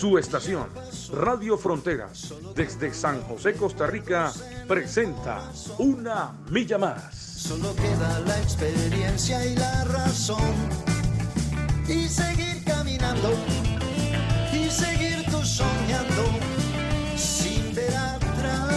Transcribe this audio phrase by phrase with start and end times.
[0.00, 0.66] Su estación,
[1.12, 4.32] Radio Fronteras, desde San José, Costa Rica,
[4.66, 7.14] presenta Una Milla Más.
[7.14, 10.54] Solo queda la experiencia y la razón.
[11.86, 13.34] Y seguir caminando.
[14.54, 16.24] Y seguir tú soñando.
[17.14, 18.72] Sin ver atrás.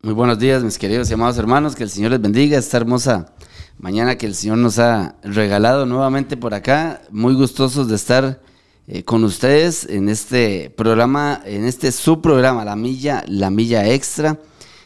[0.00, 1.76] Muy buenos días, mis queridos y amados hermanos.
[1.76, 3.34] Que el Señor les bendiga esta hermosa
[3.78, 7.02] mañana que el Señor nos ha regalado nuevamente por acá.
[7.10, 8.40] Muy gustosos de estar
[8.86, 14.38] eh, con ustedes en este programa, en este subprograma, La Milla, La Milla Extra,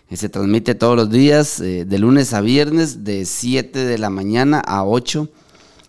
[0.08, 4.10] que se transmite todos los días, eh, de lunes a viernes, de 7 de la
[4.10, 5.28] mañana a 8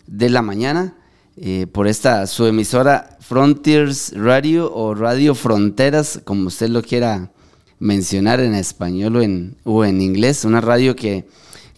[0.06, 0.94] de la mañana,
[1.36, 7.30] eh, por esta su emisora Frontiers Radio o Radio Fronteras, como usted lo quiera
[7.78, 11.26] mencionar en español o en, o en inglés, una radio que,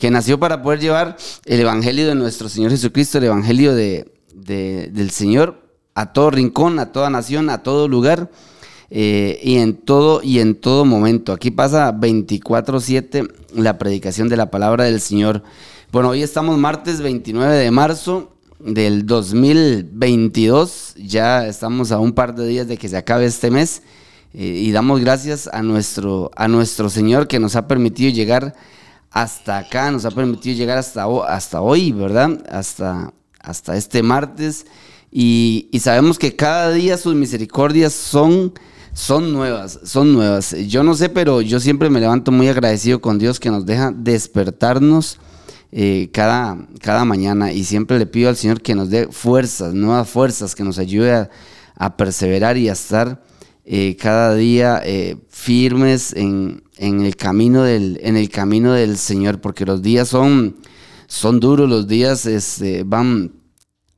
[0.03, 4.91] que nació para poder llevar el Evangelio de nuestro Señor Jesucristo, el Evangelio de, de-
[4.92, 5.62] del Señor
[5.95, 8.28] a todo rincón, a toda nación, a todo lugar
[8.91, 11.33] eh, y en todo y en todo momento.
[11.33, 15.45] Aquí pasa 24/7 la predicación de la palabra del Señor.
[15.92, 20.95] Bueno, hoy estamos martes 29 de marzo del 2022.
[20.97, 23.83] Ya estamos a un par de días de que se acabe este mes
[24.34, 28.56] eh, y damos gracias a nuestro a nuestro Señor que nos ha permitido llegar
[29.13, 32.43] hasta acá, nos ha permitido llegar hasta, hasta hoy, ¿verdad?
[32.51, 34.67] Hasta, hasta este martes.
[35.11, 38.55] Y, y sabemos que cada día sus misericordias son,
[38.95, 40.57] son nuevas, son nuevas.
[40.67, 43.92] Yo no sé, pero yo siempre me levanto muy agradecido con Dios que nos deja
[43.95, 45.19] despertarnos
[45.73, 47.53] eh, cada, cada mañana.
[47.53, 51.13] Y siempre le pido al Señor que nos dé fuerzas, nuevas fuerzas, que nos ayude
[51.13, 51.31] a,
[51.77, 53.23] a perseverar y a estar
[53.65, 59.41] eh, cada día eh, firmes en, en el camino del, en el camino del Señor,
[59.41, 60.57] porque los días son,
[61.07, 63.33] son duros, los días este, van,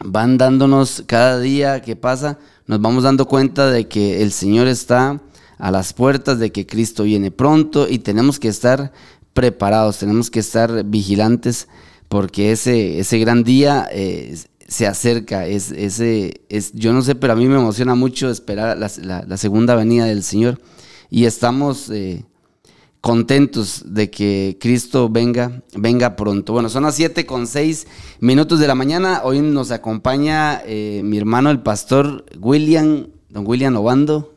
[0.05, 5.21] van dándonos cada día que pasa, nos vamos dando cuenta de que el Señor está
[5.59, 8.93] a las puertas, de que Cristo viene pronto y tenemos que estar
[9.33, 11.69] preparados, tenemos que estar vigilantes
[12.09, 14.37] porque ese, ese gran día eh,
[14.69, 15.47] se acerca.
[15.47, 19.37] Es, ese, es, yo no sé, pero a mí me emociona mucho esperar la, la-
[19.37, 20.61] segunda venida del Señor
[21.11, 22.25] y estamos eh,
[23.05, 26.55] contentos de que Cristo venga, venga pronto.
[26.55, 27.87] Bueno, son las 7 con 6
[28.21, 29.21] minutos de la mañana.
[29.25, 34.33] Hoy nos acompaña eh, mi hermano, el pastor William, don William Obando.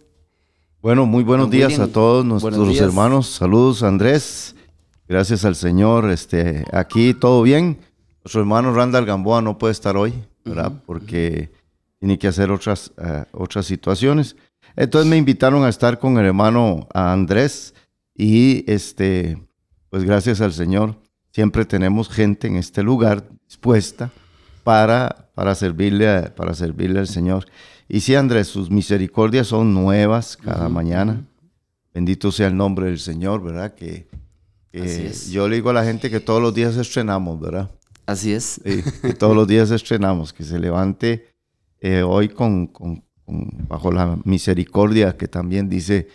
[0.82, 3.28] Bueno, muy buenos Don días William, a todos nuestros hermanos.
[3.28, 4.54] Saludos, Andrés.
[5.08, 6.12] Gracias al Señor.
[6.12, 7.80] Este, aquí todo bien.
[8.26, 10.14] Nuestro hermano Randall Gamboa no puede estar hoy,
[10.44, 10.74] ¿verdad?
[10.86, 11.54] Porque
[12.00, 14.36] tiene que hacer otras, eh, otras situaciones.
[14.76, 17.74] Entonces me invitaron a estar con el hermano Andrés
[18.18, 19.38] y este,
[19.90, 20.96] pues gracias al Señor
[21.32, 24.12] siempre tenemos gente en este lugar dispuesta
[24.64, 27.46] para, para, servirle, a- para servirle al Señor.
[27.88, 31.26] Y sí, Andrés, sus misericordias son nuevas cada mañana.
[31.94, 33.74] Bendito sea el nombre del Señor, ¿verdad?
[33.76, 34.08] Que,
[34.72, 35.30] que Así es.
[35.30, 37.72] yo le digo a la gente que todos los días estrenamos, ¿verdad?
[38.06, 38.60] Así es.
[38.64, 41.28] Sí, que todos los días estrenamos, que se levante
[41.80, 46.08] eh, hoy con, con- con- bajo la misericordia que también dice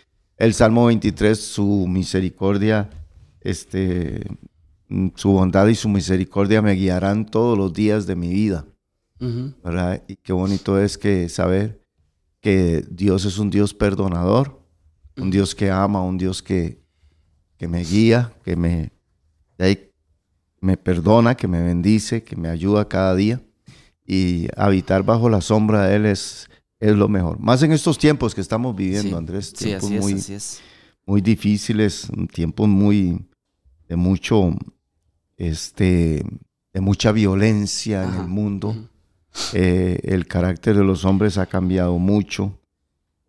[0.42, 2.91] el Salmo 23, su misericordia,
[3.42, 4.26] este,
[4.88, 8.66] mm, su bondad y su misericordia me guiarán todos los días de mi vida.
[9.62, 10.03] ¿verdad?
[10.08, 11.80] Y qué bonito es que saber
[12.41, 14.60] que Dios es un Dios perdonador,
[15.16, 16.82] un Dios que ama, un Dios que,
[17.56, 18.91] que me guía, que me,
[20.60, 23.41] me perdona, que me bendice, que me ayuda cada día.
[24.04, 26.50] Y habitar bajo la sombra de Él es,
[26.82, 27.38] es lo mejor.
[27.38, 29.14] Más en estos tiempos que estamos viviendo, Sí.
[29.14, 30.60] Andrés, Sí, así es, muy, así es.
[31.06, 33.24] muy difíciles, tiempos muy
[33.88, 34.50] de mucho,
[35.36, 36.24] este,
[36.72, 38.74] de mucha violencia en el mundo.
[39.52, 42.58] Eh, el carácter de los hombres ha cambiado mucho.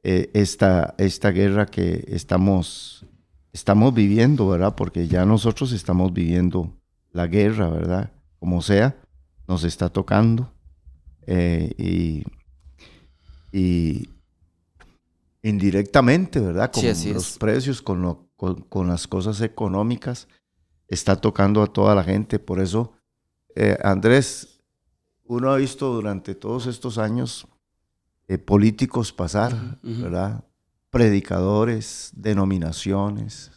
[0.02, 3.06] Eh, esta, esta guerra que estamos,
[3.54, 4.74] estamos viviendo, ¿verdad?
[4.76, 6.76] Porque ya nosotros estamos viviendo
[7.12, 8.12] la guerra, ¿verdad?
[8.40, 8.98] Como sea,
[9.48, 10.52] nos está tocando.
[11.28, 12.24] Eh, y,
[13.54, 14.10] y
[15.42, 16.72] indirectamente, ¿verdad?
[16.72, 17.38] Con Sí, así los es.
[17.38, 20.28] precios, con, lo- con, con las cosas económicas,
[20.88, 22.40] está tocando a toda la gente.
[22.40, 22.94] Por eso,
[23.56, 24.60] eh, Andrés,
[25.26, 27.48] uno ha visto durante todos estos años
[28.28, 30.02] eh, políticos pasar, Ujú, ujú.
[30.04, 30.44] ¿verdad?
[30.90, 33.52] predicadores, denominaciones,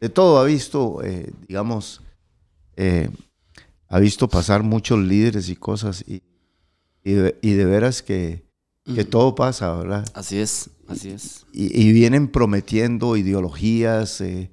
[0.00, 2.02] de todo ha visto, eh, digamos,
[2.76, 3.08] eh,
[3.88, 6.22] ha visto pasar muchos líderes y cosas y,
[7.02, 8.44] y, de, y de veras que,
[8.94, 10.04] que todo pasa, ¿verdad?
[10.14, 11.46] Así es, así es.
[11.52, 14.50] Y, y vienen prometiendo ideologías, eh,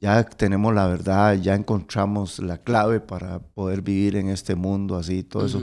[0.00, 5.22] ya tenemos la verdad, ya encontramos la clave para poder vivir en este mundo, así,
[5.22, 5.62] todo eso.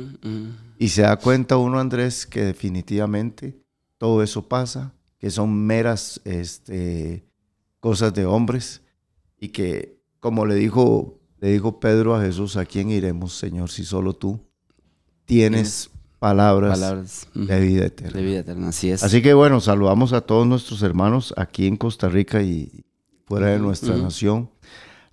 [0.80, 3.62] Y se da cuenta uno, Andrés, que definitivamente
[3.98, 7.26] todo eso pasa, que son meras este,
[7.80, 8.82] cosas de hombres
[9.40, 13.86] y que, como le dijo, le dijo Pedro a Jesús, ¿a quién iremos, Señor, si
[13.86, 14.40] solo tú
[15.26, 15.90] tienes
[16.24, 18.18] palabras, Palabras de vida eterna?
[18.18, 19.04] de vida eterna, así es.
[19.04, 22.86] Así que bueno, saludamos a todos nuestros hermanos aquí en Costa Rica y
[23.26, 24.50] fuera de nuestra nación,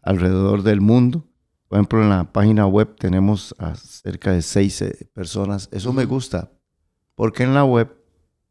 [0.03, 1.27] alrededor del mundo.
[1.67, 5.69] Por ejemplo, en la página web tenemos a cerca de seis eh, personas.
[5.73, 6.53] Eso me gusta,
[7.17, 7.93] porque en la web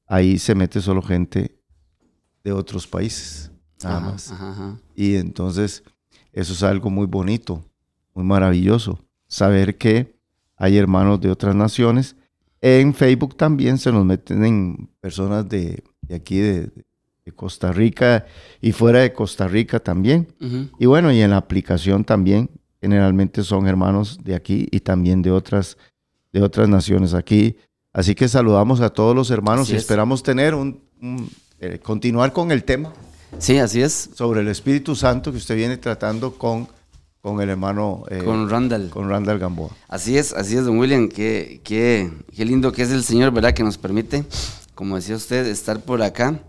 [0.05, 1.61] ahí se mete solo gente
[2.43, 3.51] de otros países,
[3.81, 4.31] nada Ajá, más.
[4.33, 4.79] ajá, ajá.
[4.95, 5.83] Y entonces
[6.33, 7.63] eso es algo muy bonito,
[8.13, 10.19] muy maravilloso, saber que
[10.57, 12.17] hay hermanos de otras naciones.
[12.61, 16.69] En Facebook también se nos meten en personas de, de aquí, de,
[17.25, 18.25] de Costa Rica
[18.61, 20.27] y fuera de Costa Rica también.
[20.79, 22.49] Y bueno, y en la aplicación también,
[22.81, 25.77] generalmente son hermanos de aquí y también de otras,
[26.33, 27.55] de otras naciones aquí.
[27.93, 29.81] Así que saludamos a todos los hermanos Así y es.
[29.83, 31.29] esperamos tener un, un-
[31.59, 32.93] eh, continuar con el tema
[33.37, 34.11] Sí, así es.
[34.13, 36.67] sobre el Espíritu Santo que usted viene tratando con,
[37.21, 38.89] con el hermano eh, Con Randall.
[38.89, 39.69] con Randall Gamboa.
[39.87, 41.09] Así es, así es, don William.
[41.09, 43.53] Qué, qué, qué lindo que es el Señor, ¿verdad?
[43.53, 44.23] Que nos permite,
[44.75, 46.39] como decía usted, estar por acá.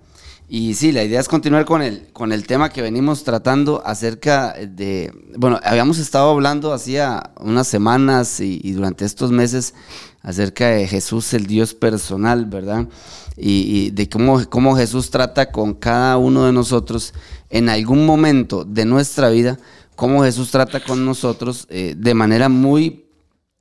[0.52, 4.52] Y sí, la idea es continuar con el, con el tema que venimos tratando acerca
[4.54, 9.74] de, bueno, habíamos estado hablando hacía unas semanas y, y durante estos meses
[10.22, 12.88] acerca de Jesús, el Dios personal, ¿verdad?
[13.36, 17.14] Y, y de cómo, cómo Jesús trata con cada uno de nosotros
[17.48, 19.56] en algún momento de nuestra vida,
[20.00, 23.04] cómo Jesús trata con nosotros eh, de manera muy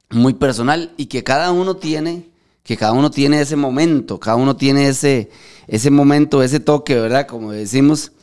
[0.10, 2.30] muy personal y que cada uno tiene,
[2.64, 5.30] que cada uno tiene ese momento, cada uno tiene ese,
[5.68, 7.28] ese momento, ese toque, ¿verdad?
[7.28, 8.14] Como decimos,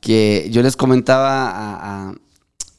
[0.00, 2.14] que yo les comentaba a,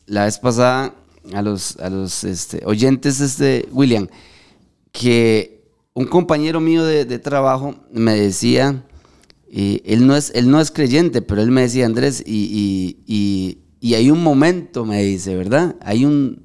[0.06, 0.96] la vez pasada
[1.34, 4.08] a los, a los este, oyentes, este, William,
[4.94, 5.62] que
[5.94, 8.82] un compañero mío de, trabajo me decía,
[9.52, 13.94] y él, no es, él no es creyente, pero él me decía, Andrés, y- y
[13.96, 15.76] hay un momento, me dice, ¿verdad?
[15.82, 16.44] Hay un,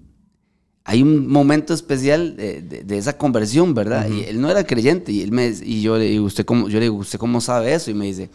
[0.85, 4.09] hay un momento especial de, de- de esa conversión, ¿verdad?
[4.09, 6.79] Y él no era creyente y él me y yo le digo, usted cómo yo
[6.79, 7.91] le digo, ¿usted cómo sabe eso?
[7.91, 8.31] Y me dice,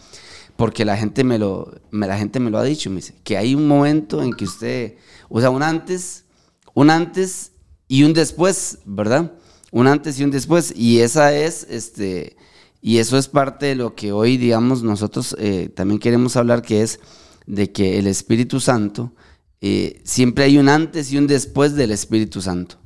[0.56, 3.38] porque la gente me lo me- la gente me lo ha dicho, me dice, que
[3.38, 4.96] hay un momento en que usted,
[5.30, 6.26] o sea, un antes,
[6.74, 7.52] un antes
[7.88, 9.34] y un después, ¿verdad?
[9.72, 12.38] Un antes y un después y esa es este
[12.82, 16.82] y eso es parte de lo que hoy digamos nosotros eh, también queremos hablar que
[16.84, 17.00] es
[17.46, 19.14] de que el Espíritu Santo
[19.62, 22.78] eh, siempre hay un antes y un después del Espíritu Santo.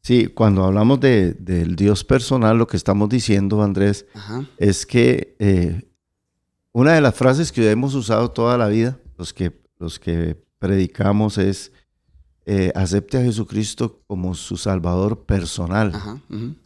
[0.00, 4.48] Sí, cuando hablamos de, del Dios personal, lo que estamos diciendo, Andrés, Ajá.
[4.56, 5.82] es que eh,
[6.72, 11.36] una de las frases que hemos usado toda la vida, los que, los que predicamos,
[11.36, 11.72] es
[12.46, 15.92] eh, acepte a Jesucristo como su Salvador personal.
[15.94, 16.18] Ajá.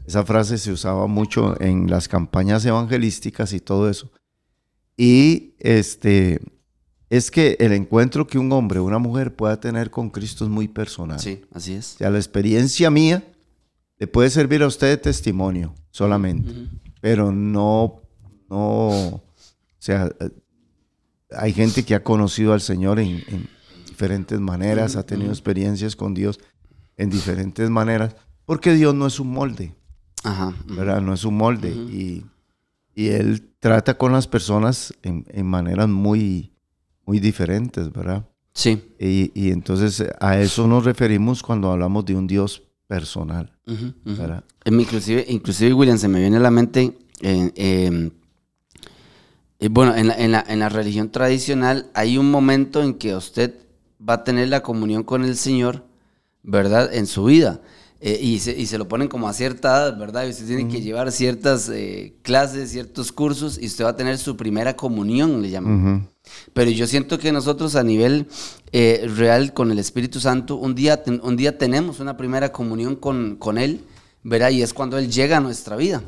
[0.06, 4.12] Esa frase se usaba mucho en las campañas evangelísticas y todo eso.
[4.96, 6.40] Y este
[7.16, 10.50] es que el encuentro que un hombre o una mujer pueda tener con Cristo es
[10.50, 11.20] muy personal.
[11.20, 11.86] Sí, así O es.
[11.98, 13.22] sea, la experiencia mía
[13.98, 16.52] le puede servir a usted de testimonio solamente,
[17.02, 18.00] pero no,
[18.48, 19.22] no, o
[19.78, 20.10] sea,
[21.36, 23.48] hay gente que ha conocido al Señor en, en
[23.86, 26.40] diferentes maneras, ha tenido experiencias con Dios
[26.96, 28.16] en diferentes maneras,
[28.46, 29.74] porque Dios no es un molde.
[30.24, 30.54] Ajá.
[30.66, 31.00] ¿verdad?
[31.02, 31.68] No es un molde.
[31.70, 32.24] y,
[32.94, 36.51] y él trata con las personas en, en maneras muy,
[37.06, 38.24] muy diferentes, ¿verdad?
[38.54, 38.82] Sí.
[38.98, 43.86] Y, y entonces eh, a eso nos referimos cuando hablamos de un Dios personal, ujú,
[44.04, 44.16] ujú.
[44.20, 44.44] ¿verdad?
[44.64, 48.10] Em, Inclusive, inclusive, William, se me viene a la mente, eh, eh,
[49.60, 53.14] eh, bueno, en la, en, la, en la religión tradicional hay un momento en que
[53.14, 53.54] usted
[54.06, 55.84] va a tener la comunión con el Señor,
[56.42, 56.92] ¿verdad?
[56.92, 57.60] En su vida.
[58.04, 60.26] Eh, y, se, y se lo ponen como a cierta edad, ¿verdad?
[60.26, 64.18] Y usted tiene que llevar ciertas eh, clases, ciertos cursos, y usted va a tener
[64.18, 65.72] su primera comunión, le llaman.
[66.00, 66.08] Ujú.
[66.52, 68.26] Pero yo siento que nosotros a nivel
[68.72, 73.36] eh, real con el Espíritu Santo, un día, un día tenemos una primera comunión con,
[73.36, 73.84] con Él,
[74.22, 74.50] ¿verdad?
[74.50, 76.02] Y es cuando Él llega a nuestra vida.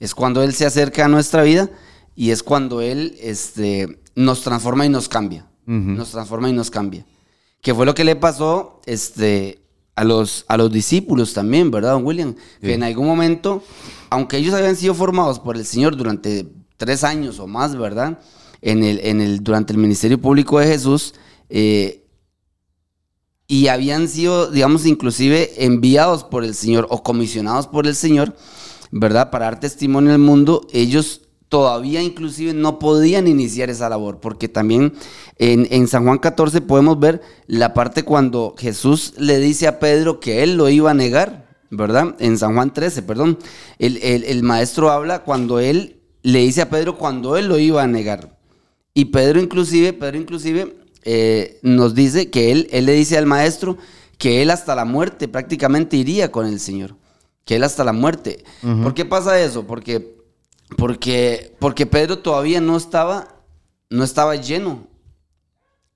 [0.00, 1.70] Es cuando Él se acerca a nuestra vida
[2.14, 5.46] y es cuando Él este, nos transforma y nos cambia.
[5.66, 7.04] Nos transforma y nos cambia.
[7.60, 9.60] Que fue lo que le pasó este,
[9.94, 12.34] a, los, a los discípulos también, ¿verdad, don William?
[12.60, 13.62] Que en algún momento,
[14.08, 18.18] aunque ellos habían sido formados por el Señor durante tres años o más, ¿verdad?
[18.62, 21.14] En el, en el, durante el ministerio público de Jesús.
[21.48, 22.04] eh,
[23.46, 28.36] y habían sido, digamos, inclusive enviados por el Señor o comisionados por el Señor,
[28.90, 29.30] ¿verdad?
[29.30, 34.92] Para dar testimonio al mundo, ellos todavía inclusive no podían iniciar esa labor, porque también
[35.38, 40.20] en, en San Juan 14 podemos ver la parte cuando Jesús le dice a Pedro
[40.20, 42.16] que él lo iba a negar, ¿verdad?
[42.18, 43.38] En San Juan 13, perdón.
[43.78, 47.82] El, el- el maestro habla cuando él le dice a Pedro cuando él lo iba
[47.82, 48.37] a negar.
[48.98, 53.78] Y Pedro inclusive, Pedro inclusive eh, nos dice que él, él le dice al maestro
[54.18, 56.96] que él hasta la muerte prácticamente iría con el Señor.
[57.44, 58.42] Que él hasta la muerte.
[58.82, 59.66] ¿Por qué pasa eso?
[59.68, 60.16] Porque,
[60.76, 63.40] porque, porque Pedro todavía no estaba,
[63.88, 64.88] no estaba lleno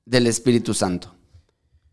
[0.07, 1.13] del Espíritu Santo.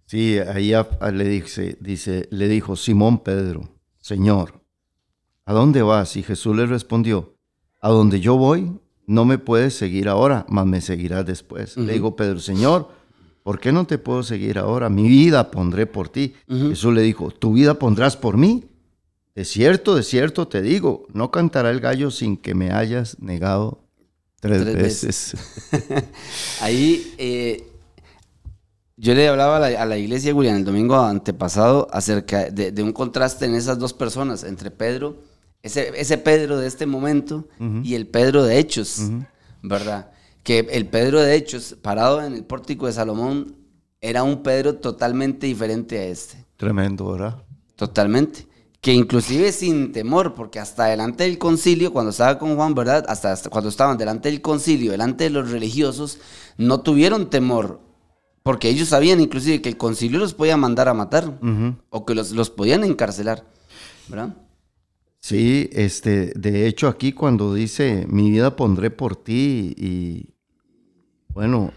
[0.06, 3.68] Sí, ahí a- a- le, dice, dice, le dijo Simón Pedro,
[4.00, 4.62] Señor,
[5.46, 6.16] ¿a dónde vas?
[6.18, 7.34] Y Jesús le respondió,
[7.82, 11.75] a donde yo voy, no me puedes seguir ahora, mas me seguirás después.
[11.78, 12.89] Le dijo Pedro, Señor,
[13.42, 14.88] ¿por qué no te puedo seguir ahora?
[14.88, 16.36] Mi vida pondré por ti.
[16.48, 18.66] Jesús le dijo, ¿tu vida pondrás por mí?
[19.34, 23.80] De cierto, de cierto te digo, no cantará el gallo sin que me hayas negado
[24.42, 25.38] tres, Tres veces.
[26.62, 27.68] Ahí eh,
[28.96, 32.84] yo le hablaba a la, a la iglesia, Julián, el domingo antepasado acerca de, de
[32.84, 35.18] un contraste en esas dos personas, entre Pedro,
[35.62, 37.48] ese, ese Pedro de este momento
[37.84, 39.10] y el Pedro de Hechos,
[39.62, 40.12] ¿verdad?
[40.44, 43.56] Que el Pedro de Hechos, parado en el pórtico de Salomón,
[44.01, 46.46] era un Pedro totalmente diferente a este.
[46.56, 47.44] Tremendo, ¿verdad?
[47.75, 48.48] Totalmente.
[48.82, 53.04] Que inclusive sin temor, porque hasta delante del concilio, cuando estaba con Juan, ¿verdad?
[53.10, 56.20] Hasta, hasta cuando estaban delante del concilio, delante de los religiosos,
[56.58, 57.82] no tuvieron temor,
[58.42, 61.39] porque ellos sabían inclusive que el concilio los podía mandar a matar,
[61.89, 63.46] o que los, los podían encarcelar,
[64.08, 64.38] ¿verdad?
[65.20, 70.34] Sí, este, de hecho aquí cuando dice mi vida pondré por ti y
[71.34, 71.74] bueno,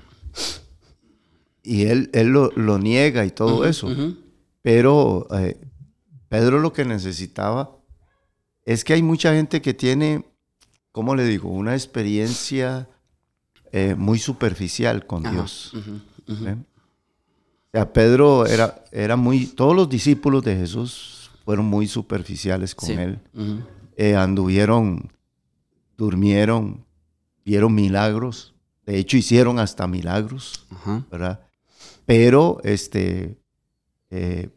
[1.62, 3.88] y él, él lo, lo niega y todo eso,
[4.62, 5.60] pero eh,
[6.28, 7.76] Pedro lo que necesitaba
[8.64, 10.24] es que hay mucha gente que tiene,
[10.92, 11.50] ¿cómo le digo?
[11.50, 12.88] Una experiencia
[13.72, 15.72] eh, muy superficial con Ajá, Dios.
[16.28, 16.56] ¿eh?
[16.56, 22.88] O sea, Pedro era, era muy, todos los discípulos de Jesús fueron muy superficiales con
[22.88, 23.18] Sí, él
[23.96, 25.10] eh, anduvieron,
[25.96, 26.84] durmieron,
[27.44, 28.54] vieron milagros,
[28.86, 30.66] de hecho hicieron hasta milagros.
[31.10, 31.40] ¿verdad?
[32.06, 33.38] Pero este
[34.10, 34.50] eh,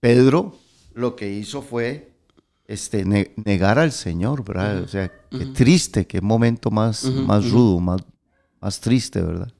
[0.00, 0.56] Pedro
[0.94, 2.12] lo que hizo fue
[2.66, 4.82] este, ne- negar al Señor, ¿verdad?
[4.82, 8.02] O sea, qué triste, qué momento más, más rudo, más,
[8.60, 9.52] más triste, ¿verdad?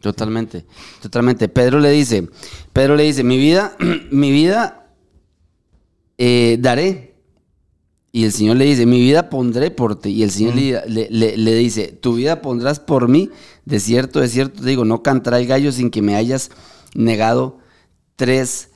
[0.00, 0.64] Totalmente,
[1.02, 1.48] totalmente.
[1.48, 2.28] Pedro le dice,
[2.72, 3.76] Pedro le dice, mi vida,
[4.10, 4.79] mi vida
[6.20, 7.14] eh, daré.
[8.12, 10.10] Y el Señor le dice, mi vida pondré por ti.
[10.10, 13.30] Y el Señor le, le- le- le dice, tu vida pondrás por mí.
[13.64, 16.50] De cierto, de cierto, te digo, no cantará el gallo sin que me hayas
[16.94, 17.58] negado
[18.16, 18.70] tres,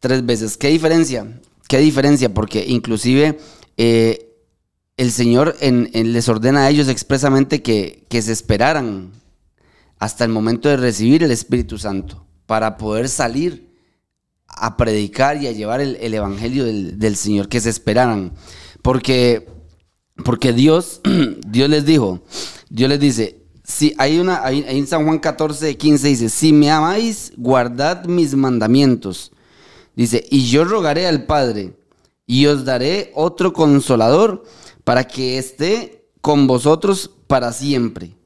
[0.00, 0.56] tres veces.
[0.56, 1.40] ¿Qué diferencia?
[1.68, 2.34] ¿Qué diferencia?
[2.34, 3.38] Porque inclusive
[3.76, 4.34] eh,
[4.96, 9.12] el Señor en- en- les ordena a ellos expresamente que, que se esperaran
[10.00, 13.69] hasta el momento de recibir el Espíritu Santo para poder salir
[14.56, 18.32] a predicar y a llevar el, el Evangelio del, del Señor, que se esperaran.
[18.82, 19.48] Porque,
[20.24, 21.00] porque Dios,
[21.46, 22.20] Dios les dijo,
[22.68, 26.70] Dios les dice, si hay una, hay, en San Juan 14, 15 dice, si me
[26.70, 29.32] amáis, guardad mis mandamientos.
[29.94, 31.74] Dice, y yo rogaré al Padre
[32.26, 34.44] y os daré otro consolador
[34.84, 38.16] para que esté con vosotros para siempre.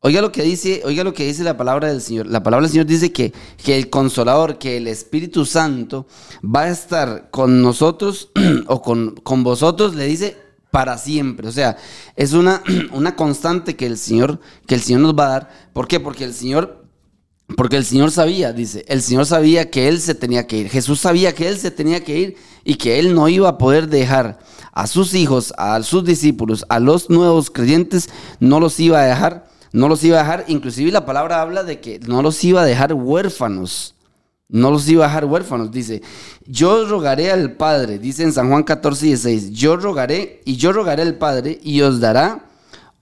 [0.00, 2.26] Oiga lo que dice, oiga lo que dice la palabra del Señor.
[2.28, 6.06] La palabra del Señor dice que, que el consolador, que el Espíritu Santo
[6.44, 8.30] va a estar con nosotros
[8.68, 10.36] o con, con vosotros, le dice
[10.70, 11.48] para siempre.
[11.48, 11.76] O sea,
[12.14, 12.62] es una,
[12.92, 15.50] una constante que el Señor, que el Señor nos va a dar.
[15.72, 15.98] ¿Por qué?
[15.98, 16.78] Porque el Señor
[17.56, 20.68] porque el Señor sabía, dice, el Señor sabía que Él se tenía que ir.
[20.68, 23.88] Jesús sabía que Él se tenía que ir y que Él no iba a poder
[23.88, 24.38] dejar
[24.72, 29.47] a sus hijos, a sus discípulos, a los nuevos creyentes, no los iba a dejar,
[29.72, 30.44] no los iba a dejar.
[30.48, 33.94] Inclusive la palabra habla de que no los iba a dejar huérfanos.
[34.48, 36.02] No los iba a dejar huérfanos, dice.
[36.46, 39.50] Yo rogaré al Padre, dice en San Juan 14, 16.
[39.50, 42.46] Yo rogaré y yo rogaré al Padre y os dará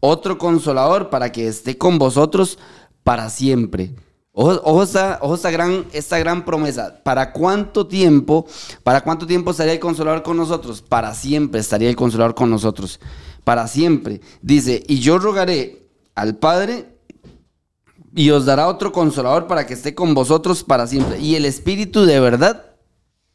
[0.01, 2.59] otro consolador para que esté con vosotros
[3.05, 3.95] para siempre.
[4.33, 7.01] Ojo, esta, ojo esta gran, esta gran promesa.
[7.03, 8.47] ¿Para cuánto tiempo?
[8.83, 10.83] ¿Para cuánto tiempo estaría el consolador con nosotros?
[10.83, 13.01] Para siempre estaría el consolador con nosotros.
[13.45, 14.21] Para siempre.
[14.43, 15.86] Dice, y yo rogaré
[16.17, 16.87] al Padre
[18.15, 21.21] y os dará otro consolador para que esté con vosotros para siempre.
[21.21, 22.65] Y el Espíritu de verdad,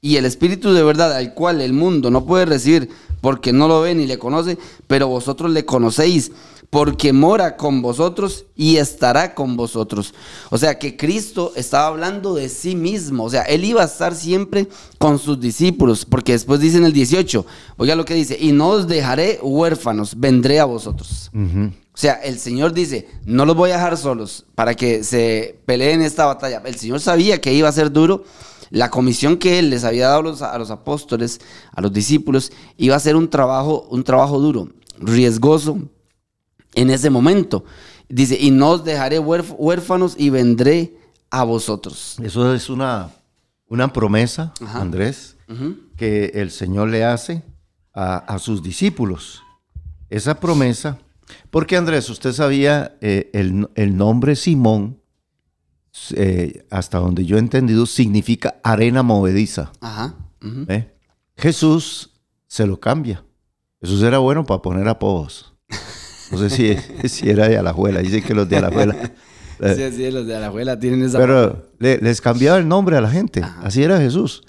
[0.01, 2.89] y el Espíritu de verdad al cual el mundo no puede recibir
[3.21, 4.57] porque no lo ve ni le conoce,
[4.87, 6.31] pero vosotros le conocéis
[6.71, 10.15] porque mora con vosotros y estará con vosotros.
[10.49, 14.15] O sea que Cristo estaba hablando de sí mismo, o sea, él iba a estar
[14.15, 17.45] siempre con sus discípulos, porque después dice en el 18,
[17.77, 21.29] oiga lo que dice, y no os dejaré huérfanos, vendré a vosotros.
[22.01, 26.25] Sea, el Señor dice, no los voy a dejar solos para que se peleen esta
[26.25, 26.61] batalla.
[26.65, 28.23] El Señor sabía que iba a ser duro.
[28.69, 31.41] La comisión que Él les había dado a los, a los apóstoles,
[31.71, 35.77] a los discípulos, iba a ser un trabajo, un trabajo duro, riesgoso
[36.73, 37.65] en ese momento.
[38.07, 40.97] Dice, y no os dejaré huérfanos y vendré
[41.29, 42.17] a vosotros.
[42.23, 43.11] Eso es una,
[43.67, 45.37] una promesa, Andrés,
[45.97, 47.43] que el Señor le hace
[47.93, 49.41] a, sus discípulos.
[50.09, 50.97] Esa promesa,
[51.49, 55.01] porque Andrés, usted sabía eh, el, nombre Simón,
[56.15, 59.71] eh, hasta donde yo he entendido, significa arena movediza.
[60.67, 60.91] ¿Eh?
[61.37, 62.11] Jesús
[62.47, 63.23] se lo cambia.
[63.81, 65.53] Jesús era bueno para poner apodos.
[66.31, 66.75] No sé si,
[67.09, 67.99] si era de Alajuela.
[67.99, 68.95] Dicen que los de Alajuela.
[69.75, 71.17] sí, sí, los de Alajuela tienen esa.
[71.17, 73.41] Pero les cambiaba el nombre a la gente.
[73.61, 74.43] Así era Jesús.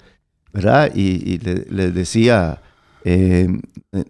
[0.53, 0.91] ¿Verdad?
[0.93, 2.61] Y, les decía
[3.03, 3.47] eh,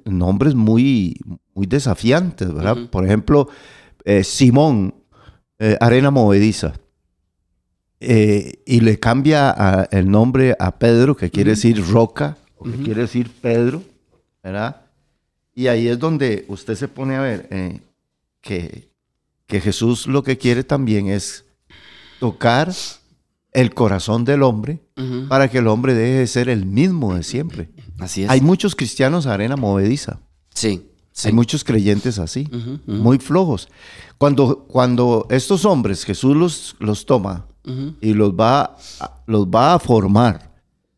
[0.05, 1.19] nombres muy,
[1.53, 2.77] muy desafiantes, ¿verdad?
[2.89, 3.49] Por ejemplo,
[4.05, 4.95] eh, Simón,
[5.59, 6.73] eh, arena movediza.
[7.99, 13.31] y le cambia el nombre a Pedro, que quiere decir roca, o que quiere decir
[13.41, 13.81] Pedro,
[14.43, 14.83] ¿verdad?
[15.55, 17.79] Y ahí es donde usted se pone a ver eh,
[18.41, 18.89] que,
[19.45, 21.45] que Jesús lo que quiere también es
[22.19, 22.73] tocar
[23.51, 24.79] el corazón del hombre
[25.29, 27.69] para que el hombre deje de ser el mismo de siempre.
[27.99, 28.29] Así es.
[28.29, 30.19] Hay muchos cristianos arena movediza.
[30.53, 30.89] Sí.
[31.23, 32.47] Hay muchos creyentes así,
[32.85, 33.69] muy flojos.
[34.17, 37.45] Cuando, cuando estos hombres Jesús los, los toma
[38.01, 38.77] y los va,
[39.27, 40.53] los va a formar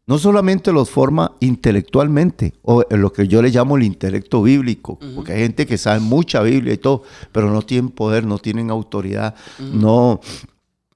[0.08, 5.34] no solamente los forma intelectualmente, o lo que yo le llamo el intelecto bíblico, porque
[5.34, 9.34] hay gente que sabe mucha Biblia y todo, pero no tienen poder, no tienen autoridad,
[9.60, 10.20] no,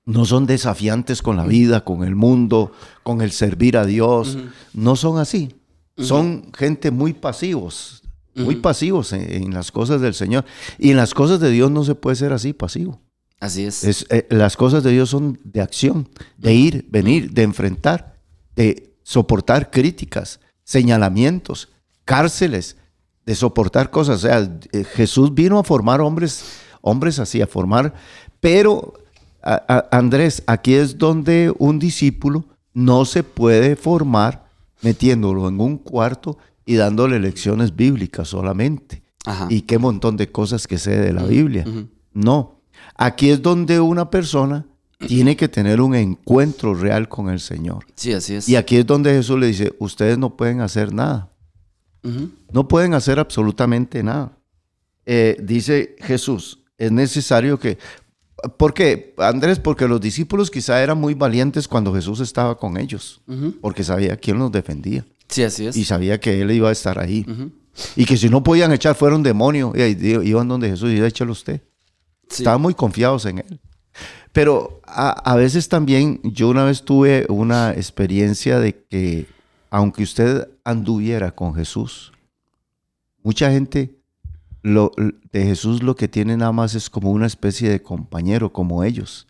[0.05, 4.37] no son desafiantes con la vida, con el mundo, con el servir a Dios,
[4.73, 5.55] no son así.
[5.97, 8.03] Son gente muy pasivos,
[8.35, 10.45] muy pasivos en, las cosas del Señor.
[10.77, 13.01] Y en las cosas de Dios no se puede ser así pasivo.
[13.39, 14.05] Así es.
[14.09, 18.19] Eh, las cosas de Dios son de acción, de ir, venir, de enfrentar,
[18.55, 21.69] de soportar críticas, señalamientos,
[22.05, 22.77] cárceles,
[23.25, 24.17] de soportar cosas.
[24.17, 26.43] O sea, eh, Jesús vino a formar hombres,
[26.81, 27.93] hombres así, a formar,
[28.39, 28.93] pero
[29.41, 34.49] Andrés, aquí es donde un discípulo no se puede formar
[34.81, 36.37] metiéndolo en un cuarto
[36.69, 39.01] y dándole lecciones bíblicas solamente.
[39.49, 41.65] Y qué montón de cosas que sé de la Biblia.
[42.13, 42.61] No.
[42.95, 44.67] Aquí es donde una persona
[44.99, 47.87] tiene que tener un encuentro real con el Señor.
[47.95, 48.47] Sí, así es.
[48.47, 51.31] Y aquí es donde Jesús le dice, ustedes no pueden hacer nada.
[52.53, 54.37] No pueden hacer absolutamente nada.
[55.07, 57.79] Eh, dice Jesús, es necesario que...
[58.57, 59.57] ¿Por qué, Andrés?
[59.57, 63.21] Porque los discípulos quizá eran muy valientes cuando Jesús estaba con ellos,
[63.59, 65.03] porque sabía quién los defendía.
[65.29, 65.77] Sí, así es.
[65.77, 67.25] Y sabía que Él iba a estar ahí.
[67.95, 71.07] Y que si no podían echar fuera un demonio, y iban donde Jesús y dice,
[71.07, 71.61] échalo usted.
[72.29, 73.59] Estaban muy confiados en Él.
[74.31, 79.25] Pero a, veces también yo una vez tuve una experiencia de que
[79.71, 82.11] aunque usted anduviera con Jesús,
[83.23, 83.95] mucha gente
[84.61, 84.91] lo,
[85.31, 89.27] de Jesús lo que tiene nada más es como una especie de compañero, como ellos.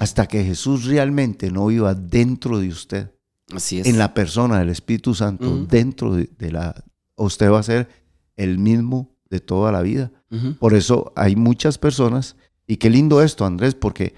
[0.00, 3.10] Hasta que Jesús realmente no iba dentro de usted.
[3.54, 3.86] Así es.
[3.86, 6.84] En la persona del Espíritu Santo, dentro de, la...
[7.16, 7.88] Usted va a ser
[8.36, 10.10] el mismo de toda la vida.
[10.58, 12.36] Por eso hay muchas personas
[12.66, 14.14] y qué lindo esto, Andrés, porque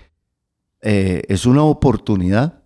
[0.80, 2.62] eh, es una oportunidad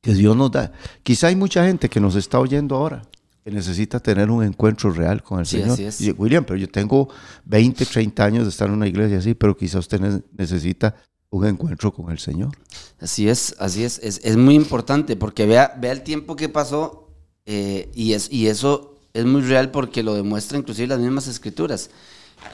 [0.00, 0.72] que Dios nos da.
[1.02, 3.02] Quizá hay mucha gente que nos está oyendo ahora
[3.44, 5.78] que necesita tener un encuentro real con el Señor.
[5.86, 7.10] Así William, pero yo tengo
[7.44, 10.00] 20, 30 años de estar en una iglesia así, pero quizá usted
[10.32, 10.94] necesita
[11.34, 12.56] un encuentro con el Señor.
[13.00, 13.98] Así es, así es.
[13.98, 17.08] Es, muy importante porque vea, vea el tiempo que pasó
[17.44, 21.90] eh, y, es, y eso es muy real porque lo demuestra inclusive las mismas escrituras.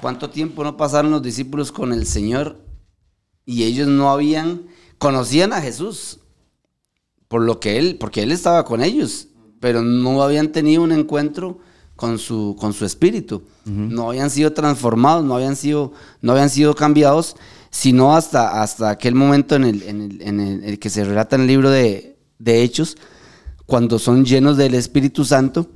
[0.00, 2.56] ¿Cuánto tiempo no pasaron los discípulos con el Señor
[3.44, 4.62] y ellos no habían,
[4.96, 6.20] conocían a Jesús
[7.28, 9.28] por lo que él, porque él estaba con ellos,
[9.60, 11.58] pero no habían tenido un encuentro
[11.96, 16.74] con su, con su espíritu, no habían sido transformados, no habían sido, no habían sido
[16.74, 17.36] cambiados,
[17.70, 19.82] sino hasta, hasta aquel momento en el,
[20.20, 22.96] en el, que se relata en el libro de, de Hechos,
[23.66, 25.68] cuando son llenos del Espíritu Santo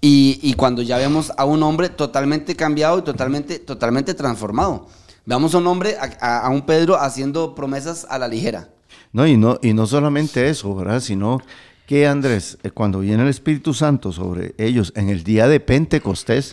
[0.00, 4.86] y, cuando ya vemos a un hombre totalmente cambiado y totalmente, totalmente transformado.
[5.24, 8.68] Veamos a un hombre, a, un Pedro haciendo promesas a la ligera.
[9.12, 11.00] No, y no, y no solamente eso, ¿verdad?
[11.00, 11.40] Sino
[11.86, 16.52] que Andrés, eh, cuando viene el Espíritu Santo sobre ellos en el día de Pentecostés,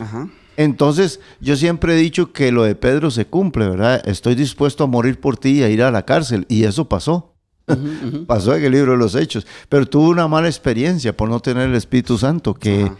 [0.57, 4.01] Entonces, yo siempre he dicho que lo de Pedro se cumple, ¿verdad?
[4.07, 6.45] Estoy dispuesto a morir por ti y a ir a la cárcel.
[6.49, 7.35] Y eso pasó.
[8.27, 9.47] pasó en el libro de los Hechos.
[9.69, 12.91] Pero tuvo una mala experiencia por no tener el Espíritu Santo, que,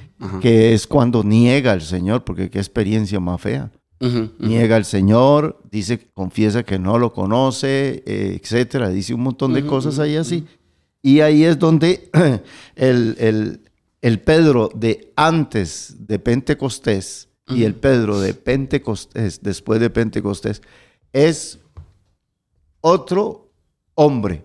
[0.42, 3.72] que es cuando niega al Señor, porque qué experiencia más fea.
[4.38, 8.90] Niega al Señor, dice, confiesa que no lo conoce, eh, etcétera.
[8.90, 10.46] Dice un montón de cosas ahí así.
[11.02, 12.10] Y ahí es donde
[12.76, 13.62] el,
[14.02, 20.62] el Pedro de antes de Pentecostés y el Pedro de Pentecostés, después de Pentecostés,
[21.12, 21.60] es
[22.82, 23.52] otro
[23.96, 24.44] hombre,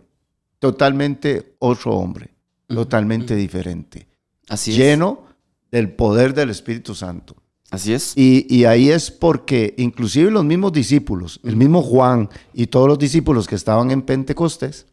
[0.59, 2.31] totalmente otro hombre,
[2.67, 4.07] totalmente diferente.
[4.49, 5.25] Así lleno
[5.71, 7.37] del poder del Espíritu Santo.
[7.71, 8.15] Así es.
[8.17, 13.47] Y, ahí es porque inclusive los mismos discípulos, el mismo Juan y todos los discípulos
[13.47, 14.87] que estaban en Pentecostés,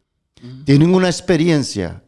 [0.66, 2.04] tienen una experiencia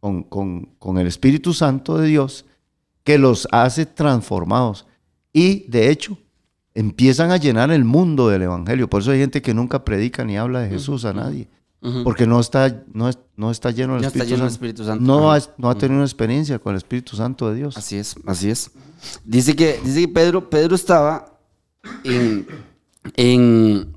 [0.00, 2.44] con, con, el Espíritu Santo de Dios
[3.04, 4.86] que los hace transformados.
[5.32, 6.18] Y de hecho,
[6.74, 8.88] empiezan a llenar el mundo del Evangelio.
[8.88, 11.48] Por eso hay gente que nunca predica ni habla de Jesús a nadie.
[12.04, 15.04] Porque no está, no, no está lleno del Espíritu, Santo.
[15.04, 17.76] No, ha, no ha tenido una experiencia con el Espíritu Santo de Dios.
[17.76, 18.70] Así es, así es.
[19.24, 21.40] Dice que, dice que Pedro, Pedro estaba
[22.04, 22.46] en,
[23.16, 23.96] en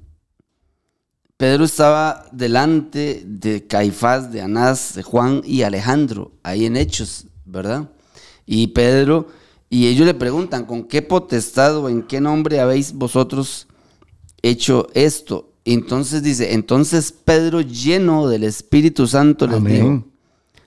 [1.38, 7.90] Pedro estaba delante de Caifás, de Anás, de Juan y Alejandro, ahí en Hechos, ¿verdad?
[8.46, 9.28] Y Pedro
[9.70, 13.68] y ellos le preguntan, ¿con qué potestad o en qué nombre habéis vosotros
[14.42, 15.52] hecho esto?
[15.66, 20.04] entonces dice, entonces Pedro lleno del Espíritu Santo les dijo,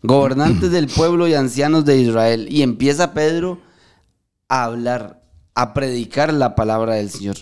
[0.03, 2.49] gobernantes del pueblo y ancianos de Israel.
[2.51, 3.61] Y empieza Pedro
[4.49, 5.23] a hablar,
[5.55, 7.37] a predicar la palabra del Señor.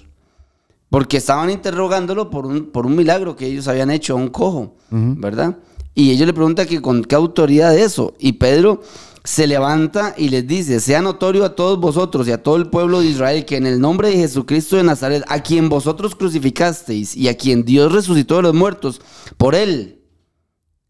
[0.91, 4.77] Porque estaban interrogándolo por un, por un milagro que ellos habían hecho a un cojo,
[4.91, 5.57] ¿verdad?
[5.95, 8.15] Y ellos le preguntan que con qué autoridad eso.
[8.19, 8.83] Y Pedro
[9.27, 13.01] se levanta y les dice, sea notorio a todos vosotros y a todo el pueblo
[13.01, 17.27] de Israel que en el nombre de Jesucristo de Nazaret, a quien vosotros crucificasteis y
[17.27, 19.01] a quien Dios resucitó de los muertos,
[19.37, 20.01] por él,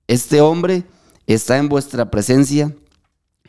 [0.07, 0.85] este hombre
[1.27, 2.77] está en vuestra presencia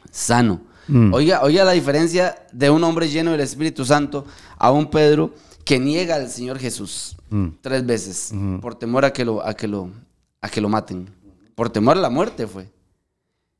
[0.10, 0.62] sano.
[0.88, 1.13] Mm.
[1.13, 4.23] Oiga, oiga la diferencia de un hombre lleno del Espíritu Santo
[4.58, 5.34] a un Pedro
[5.65, 7.47] que niega al Señor Jesús mm.
[7.60, 9.91] tres veces por temor a que, lo, a, que lo,
[10.39, 11.10] a que lo maten.
[11.56, 12.77] Por temor a la muerte fue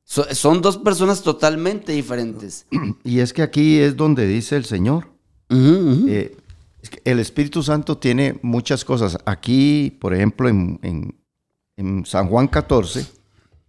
[0.08, 2.66] son dos personas totalmente diferentes.
[3.04, 5.10] Y es que aquí es donde dice el Señor.
[5.50, 6.36] Eh,
[7.04, 9.18] el Espíritu Santo tiene muchas cosas.
[9.26, 11.14] Aquí, por ejemplo, en,
[12.06, 13.06] San Juan 14,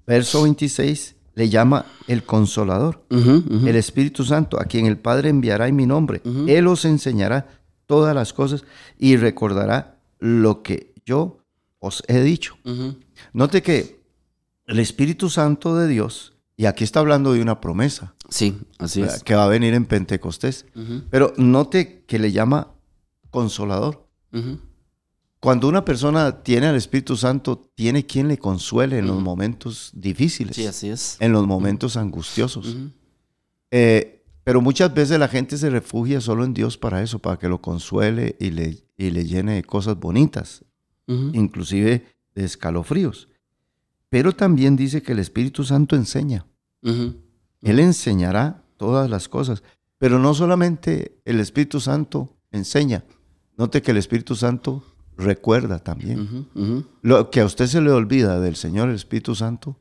[0.07, 5.77] verso 26, le llama el consolador, el Espíritu Santo, a quien el Padre enviará en
[5.77, 6.23] mi nombre.
[6.47, 7.49] Él os enseñará
[7.87, 8.65] todas las cosas
[8.97, 11.39] y recordará lo que yo
[11.81, 12.57] os he dicho.
[13.33, 13.98] Note que
[14.69, 18.15] el Espíritu Santo de Dios, y aquí está hablando de una promesa.
[18.29, 19.25] Sí, así es.
[19.25, 20.67] Que va a venir en Pentecostés.
[21.11, 22.75] Pero note que le llama
[23.31, 24.07] consolador.
[25.41, 30.57] Cuando una persona tiene al Espíritu Santo, tiene quien le consuele en los momentos difíciles.
[30.57, 31.17] Sí, así es.
[31.21, 32.77] En los momentos angustiosos.
[33.71, 37.49] Eh, pero muchas veces la gente se refugia solo en Dios para eso, para que
[37.49, 40.65] lo consuele y le, y le llene de cosas bonitas,
[41.07, 42.05] inclusive
[42.35, 43.28] de escalofríos.
[44.09, 46.47] Pero también dice que el Espíritu Santo enseña.
[46.83, 49.63] Él enseñará todas las cosas.
[49.99, 53.05] Pero no solamente el Espíritu Santo enseña.
[53.57, 54.85] Note que el Espíritu Santo
[55.17, 56.47] recuerda también.
[57.03, 59.81] Lo que a usted se le olvida del Señor el Espíritu Santo,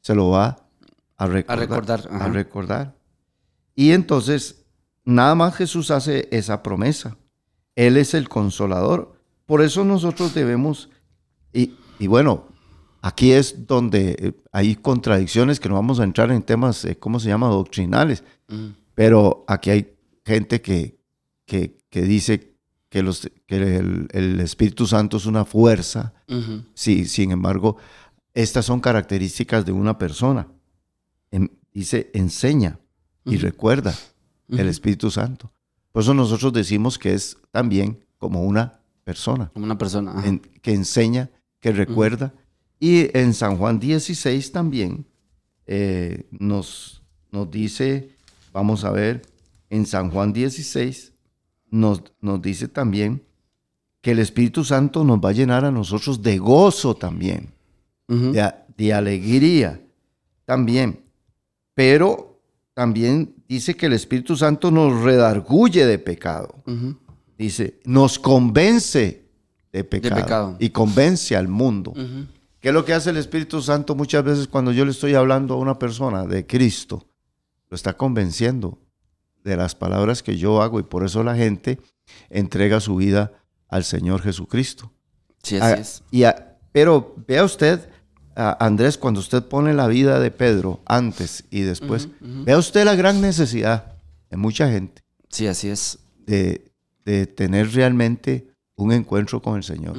[0.00, 0.68] se lo va
[1.16, 2.08] a recordar.
[2.10, 2.96] A recordar.
[3.74, 4.66] Y entonces,
[5.04, 7.16] nada más Jesús hace esa promesa.
[7.76, 9.20] Él es el consolador.
[9.46, 10.90] Por eso nosotros debemos,
[11.52, 12.48] y, y bueno,
[13.06, 17.20] Aquí es donde eh, hay contradicciones que no vamos a entrar en temas, eh, ¿cómo
[17.20, 18.24] se llama?, doctrinales.
[18.96, 20.98] Pero aquí hay gente que,
[21.44, 22.56] que, dice
[22.88, 23.76] que, los, que
[24.10, 26.14] el, Espíritu Santo es una fuerza.
[26.74, 27.76] sí, sin embargo,
[28.34, 30.48] estas son características de una persona.
[31.72, 32.80] dice, enseña
[33.24, 33.94] y recuerda
[34.48, 35.52] el Espíritu Santo.
[35.92, 39.52] Por eso nosotros decimos que es también como una persona.
[39.54, 40.40] Como una persona.
[40.60, 42.34] que enseña, que recuerda
[42.78, 45.06] y en San Juan 16 también
[45.66, 48.10] eh, nos, nos dice,
[48.52, 49.22] vamos a ver,
[49.70, 51.12] en San Juan 16
[51.70, 53.22] nos, nos dice también
[54.00, 57.52] que el Espíritu Santo nos va a llenar a nosotros de gozo también,
[58.06, 59.80] de, alegría
[60.44, 61.00] también.
[61.74, 62.40] Pero
[62.72, 66.62] también dice que el Espíritu Santo nos redarguye de pecado.
[67.36, 69.24] Dice, nos convence
[69.72, 71.92] de pecado, y convence al mundo.
[72.60, 75.54] ¿Qué es lo que hace el Espíritu Santo muchas veces cuando yo le estoy hablando
[75.54, 77.06] a una persona de Cristo?
[77.70, 78.78] Lo está convenciendo
[79.44, 81.78] de las palabras que yo hago y por eso la gente
[82.30, 83.32] entrega su vida
[83.68, 84.92] al Señor Jesucristo.
[85.42, 86.02] Sí, así Ah, es.
[86.10, 87.88] y a- pero vea usted,
[88.34, 93.20] Andrés, cuando usted pone la vida de Pedro antes y después, vea usted la gran
[93.20, 93.94] necesidad
[94.30, 95.98] de mucha gente Sí, así es.
[96.26, 96.70] de,
[97.04, 99.96] de tener realmente un encuentro con el Señor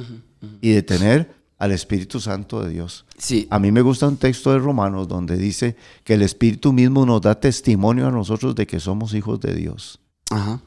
[0.60, 3.04] y de tener al Espíritu Santo de Dios.
[3.18, 7.04] Sí, A mí me gusta un texto de Romanos donde dice que el Espíritu mismo
[7.04, 9.98] nos da testimonio a nosotros de que somos hijos de Dios.
[10.30, 10.60] ajá,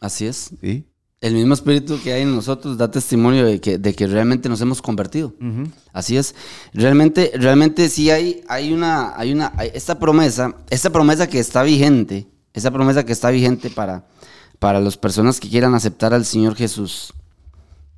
[0.00, 0.50] así es.
[0.60, 0.84] ¿sí?
[1.20, 4.60] El mismo espíritu que hay en nosotros da testimonio de que, de que realmente nos
[4.60, 5.34] hemos convertido.
[5.92, 6.34] Así es.
[6.72, 11.64] Realmente, realmente sí hay, hay una, hay una, hay esta promesa, esta promesa que está
[11.64, 14.06] vigente, esa promesa que está vigente para,
[14.60, 17.12] para las personas que quieran aceptar al Señor Jesús,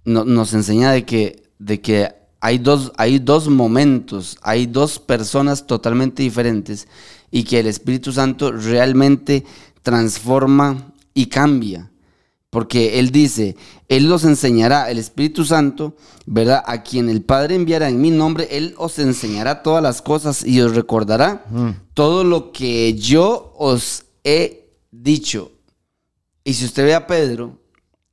[0.07, 2.09] no- nos enseña de que, de que
[2.41, 6.89] hay dos, hay dos momentos, hay dos personas totalmente diferentes
[7.31, 9.45] y que el Espíritu Santo realmente
[9.83, 11.91] transforma y cambia.
[12.49, 13.57] Porque Él dice,
[13.89, 15.95] Él los enseñará, el Espíritu Santo,
[16.27, 16.65] ¿verdad?
[16.67, 20.61] A quien el Padre enviará en mi nombre, Él os enseñará todas las cosas y
[20.61, 21.45] os recordará
[21.95, 25.53] todo lo que yo os he dicho.
[26.43, 27.61] Y si usted ve a Pedro,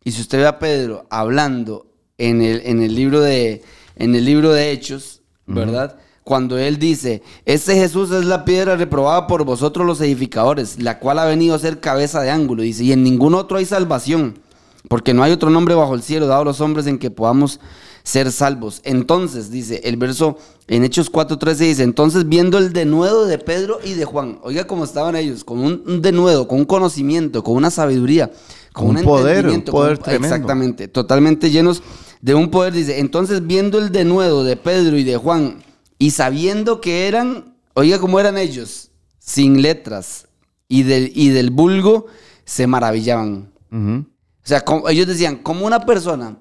[0.04, 1.87] y si usted ve a Pedro hablando
[2.18, 3.64] en el, en el libro de
[3.98, 5.98] en el libro de Hechos, ¿verdad?
[6.24, 11.20] Cuando él dice, este Jesús es la piedra reprobada por vosotros los edificadores, la cual
[11.20, 14.40] ha venido a ser cabeza de ángulo, dice, y en ningún otro hay salvación,
[14.88, 17.60] porque no hay otro nombre bajo el cielo dado a los hombres en que podamos
[18.04, 18.82] ser salvos.
[18.84, 23.94] Entonces, dice, el verso en Hechos 4.13 dice, entonces viendo el denuedo de Pedro y
[23.94, 27.72] de Juan, oiga cómo estaban ellos, con un, un denuedo, con un conocimiento, con una
[27.72, 28.32] sabiduría,
[28.74, 30.36] con Un un, poder, un entendimiento, con poder tremendo.
[30.36, 31.82] Exactamente, totalmente llenos
[32.22, 35.64] de un poder, dice, entonces viendo el denuedo de Pedro y de Juan,
[36.00, 40.28] y sabiendo que eran, oiga cómo eran ellos, sin letras,
[40.68, 42.08] y del, y del vulgo,
[42.46, 43.52] se maravillaban.
[43.72, 46.38] O sea, como- ellos decían, como una persona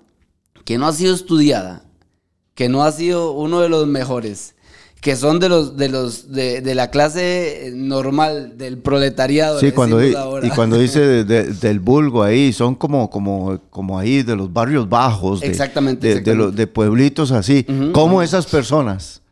[0.64, 1.84] que no ha sido estudiada,
[2.54, 4.54] que no ha sido uno de los mejores,
[5.06, 9.60] que son de los de los de, de la clase normal del proletariado.
[9.60, 14.00] Sí, cuando, di- y cuando dice de- de- del vulgo ahí, son como, como, como
[14.00, 16.44] ahí de los barrios bajos, de, Exactamente, de, de exactamente.
[16.48, 17.64] los- de pueblitos así.
[17.92, 19.22] ¿Cómo esas personas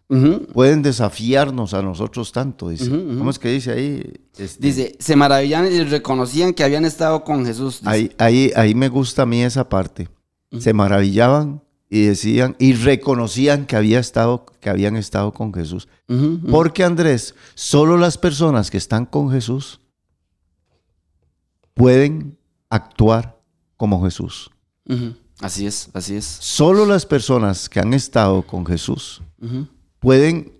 [0.53, 2.69] pueden desafiarnos a nosotros tanto?
[2.69, 2.89] Dice.
[2.89, 4.13] ¿Cómo es que dice ahí?
[4.39, 7.81] Este, Dice, se maravillaban y reconocían que habían estado con Jesús.
[7.81, 7.91] dice.
[7.91, 10.09] ahí, ahí, ahí me gusta a mí esa parte.
[10.57, 11.64] Se maravillaban
[11.95, 15.87] y decían y reconocían que había estado, que habían estado con Jesús.
[16.51, 19.79] Porque Andrés, solo las personas que están con Jesús
[21.73, 22.37] pueden
[22.69, 23.41] actuar
[23.77, 24.51] como Jesús.
[25.39, 26.25] Así es, así es.
[26.25, 29.23] Solo las personas que han estado con Jesús
[30.01, 30.53] pueden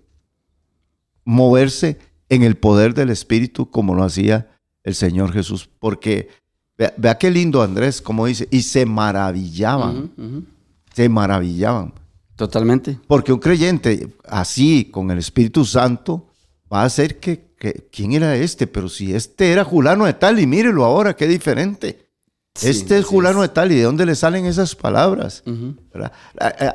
[1.25, 5.69] moverse en el poder del Espíritu como lo hacía el Señor Jesús.
[5.79, 6.29] Porque
[6.77, 10.54] vea, vea qué lindo Andrés, como dice, y se maravillaban.
[10.95, 11.93] Se maravillaban.
[12.37, 12.99] Totalmente.
[13.07, 16.27] Porque un creyente así, con el Espíritu Santo,
[16.71, 18.65] va a hacer que, que- ¿quién era este?
[18.67, 21.99] Pero si este era Julano de tal, y mírelo ahora, qué diferente.
[22.57, 23.49] Sí, este es Julano es.
[23.49, 25.43] de tal, ¿y de dónde le salen esas palabras?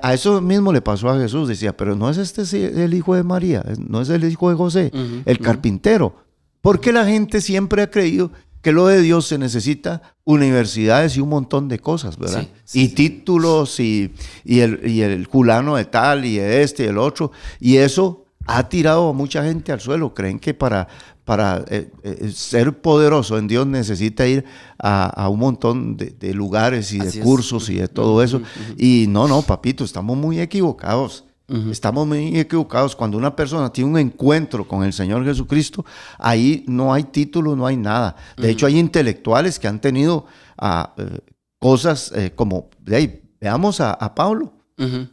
[0.02, 3.22] A, eso mismo le pasó a Jesús, decía, pero no es este el hijo de
[3.22, 4.90] María, no es el hijo de José,
[5.24, 6.14] el carpintero.
[6.60, 8.30] Porque la gente siempre ha creído
[8.62, 12.42] que lo de Dios se necesita universidades y un montón de cosas, ¿verdad?
[12.42, 12.94] Sí, sí, y sí.
[12.94, 14.12] títulos y,
[14.44, 17.32] y el, y el culano de tal y este y el otro.
[17.58, 20.12] Y eso ha tirado a mucha gente al suelo.
[20.14, 20.88] Creen que para,
[21.24, 24.44] para eh, eh, ser poderoso en Dios necesita ir
[24.78, 27.24] a, a un montón de, de lugares y Así de es.
[27.24, 28.40] cursos y de todo eso.
[28.76, 31.24] Y no, no, papito, estamos muy equivocados.
[31.70, 32.94] Estamos muy equivocados.
[32.94, 35.84] Cuando una persona tiene un encuentro con el Señor Jesucristo,
[36.18, 38.14] ahí no hay título, no hay nada.
[38.36, 41.18] De hecho, hay intelectuales que han tenido ah, eh,
[41.58, 44.52] cosas eh, como, de ahí, veamos a, a Pablo.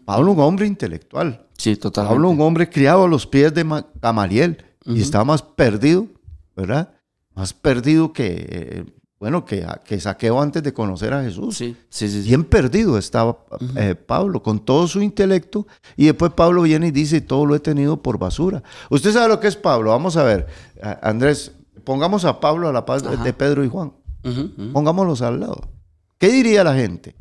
[0.06, 1.46] Pablo, un hombre intelectual.
[1.58, 2.14] Sí, totalmente.
[2.16, 6.08] Pablo, un hombre criado a los pies de Ma- Gamaliel y estaba más perdido,
[6.56, 6.94] ¿verdad?
[7.36, 8.86] Más perdido que, eh,
[9.20, 11.58] bueno, que, que Saqueo antes de conocer a Jesús.
[11.58, 12.22] Sí, sí.
[12.22, 13.38] Bien perdido estaba
[13.76, 17.60] eh, Pablo con todo su intelecto y después Pablo viene y dice, todo lo he
[17.60, 18.62] tenido por basura.
[18.90, 19.90] Usted sabe lo que es Pablo.
[19.92, 20.48] Vamos a ver,
[21.02, 21.52] Andrés,
[21.84, 23.24] pongamos a Pablo a la paz de- Ajá.
[23.24, 23.92] de Pedro y Juan.
[24.74, 25.62] Pongámoslos al lado.
[26.20, 27.16] ¿Qué diría la gente?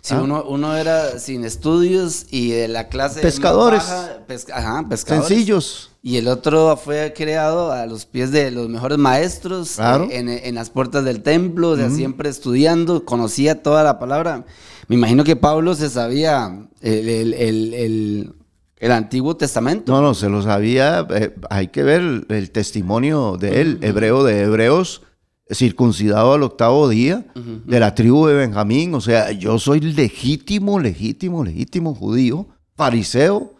[0.00, 0.22] Si ¿Ah?
[0.22, 3.80] uno, uno era sin estudios y de la clase Pescadores.
[3.80, 5.28] baja, pesca- ajá, pescadores.
[5.28, 5.90] Sencillos.
[6.02, 10.04] Y el otro fue creado a los pies de los mejores maestros, Claro.
[10.10, 14.44] eh, en, en las puertas del templo, o sea, siempre estudiando, conocía toda la palabra.
[14.88, 18.34] Me imagino que Pablo se sabía el, el- el-
[18.80, 19.90] el- Antiguo Testamento.
[19.92, 21.04] No, no, se lo sabía.
[21.10, 25.02] eh, hay que ver el, el testimonio de él, hebreo de hebreos.
[25.50, 28.94] Circuncidado al octavo día, de la tribu de Benjamín.
[28.94, 33.54] O sea, yo soy legítimo, legítimo, legítimo judío, fariseo,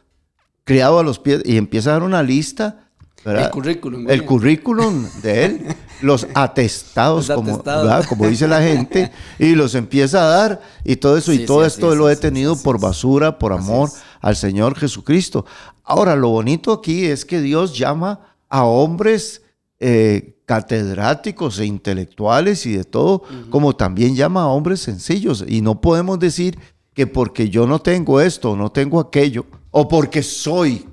[0.65, 2.89] criado a los pies, y empieza a dar una lista.
[3.25, 3.45] ¿verdad?
[3.47, 4.11] El currículum.
[4.11, 5.67] El currículum de él,
[6.03, 7.85] los atestados, Los como, atestados.
[7.85, 8.05] ¿verdad?
[8.09, 11.63] como dice la gente, y los empieza a dar, y todo eso, Sí, y todo
[11.63, 15.45] sí, esto es, lo he tenido por basura, por amor al Señor Jesucristo.
[15.85, 19.43] Ahora, lo bonito aquí es que Dios llama a hombres
[19.79, 25.45] eh, catedráticos e intelectuales y de todo, como también llama a hombres sencillos.
[25.47, 26.59] Y no podemos decir
[26.95, 30.87] que porque yo no tengo esto, no tengo aquello, o porque soy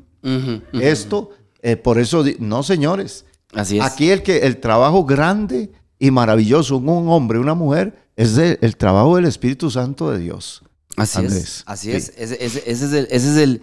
[0.74, 1.30] esto,
[1.62, 3.26] eh, por eso, no señores.
[3.54, 3.84] Así es.
[3.86, 8.58] Aquí el, que, el trabajo grande y maravilloso en un hombre, una mujer, es de-
[8.62, 10.64] el trabajo del Espíritu Santo de Dios.
[10.98, 11.36] Así Andrés.
[11.44, 11.64] es.
[11.66, 11.96] Así Sí.
[11.98, 12.14] es.
[12.18, 13.62] Ese, ese- ese es el, ese, es el,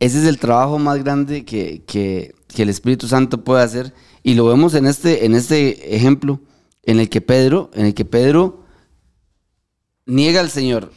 [0.00, 3.92] ese es el trabajo más grande que, que- que el Espíritu Santo puede hacer.
[4.22, 6.40] Y lo vemos en este, en este ejemplo,
[6.84, 8.64] en el que Pedro, en el que Pedro
[10.06, 10.92] niega al Señor.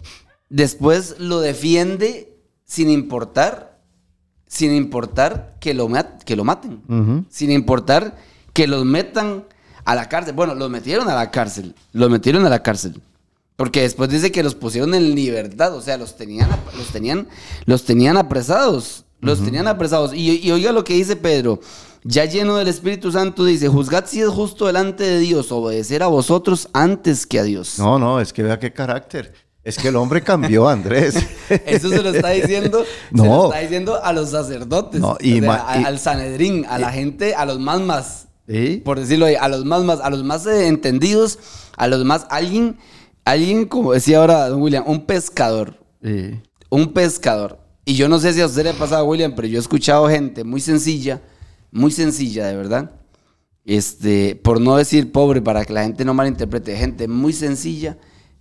[0.49, 3.79] Después lo defiende sin importar,
[4.47, 7.25] sin importar que lo, mat- que lo maten.
[7.29, 8.17] Sin importar
[8.53, 9.45] que los metan
[9.85, 10.33] a la cárcel.
[10.35, 11.75] Bueno, los metieron a la cárcel.
[11.93, 13.01] Los metieron a la cárcel.
[13.55, 15.75] Porque después dice que los pusieron en libertad.
[15.75, 17.27] O sea, los tenían, los tenían,
[17.65, 19.05] los tenían apresados.
[19.21, 20.13] Los tenían apresados.
[20.13, 21.59] Y, y oiga lo que dice Pedro.
[22.07, 26.07] Ya lleno del Espíritu Santo dice, juzgad si es justo delante de Dios obedecer a
[26.07, 27.79] vosotros antes que a Dios.
[27.79, 29.33] No, no, es que vea qué carácter.
[29.63, 31.15] Es que el hombre cambió, Andrés.
[31.65, 33.25] Eso se lo está diciendo, se No.
[33.25, 36.65] lo está diciendo a los sacerdotes, No, y o sea, ma- a- y- al Sanedrín,
[36.69, 38.27] a la gente, a los más más.
[38.47, 38.79] ¿Sí?
[38.85, 41.39] por decirlo ahí, a los más, más, a los más eh, entendidos,
[41.77, 42.77] a los más, alguien,
[43.25, 46.39] alguien, como decía ahora don William, un pescador, Sí.
[46.69, 47.57] un pescador.
[47.85, 50.07] Y yo no sé si a usted le ha pasado, William, pero yo he escuchado
[50.09, 51.21] gente muy sencilla,
[51.75, 52.91] muy sencilla, de verdad.
[53.65, 57.97] Este, por no decir pobre, para que la gente no malinterprete, gente muy sencilla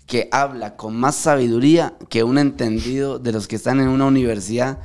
[0.06, 4.78] que habla con más sabiduría que un entendido de los que están en una universidad.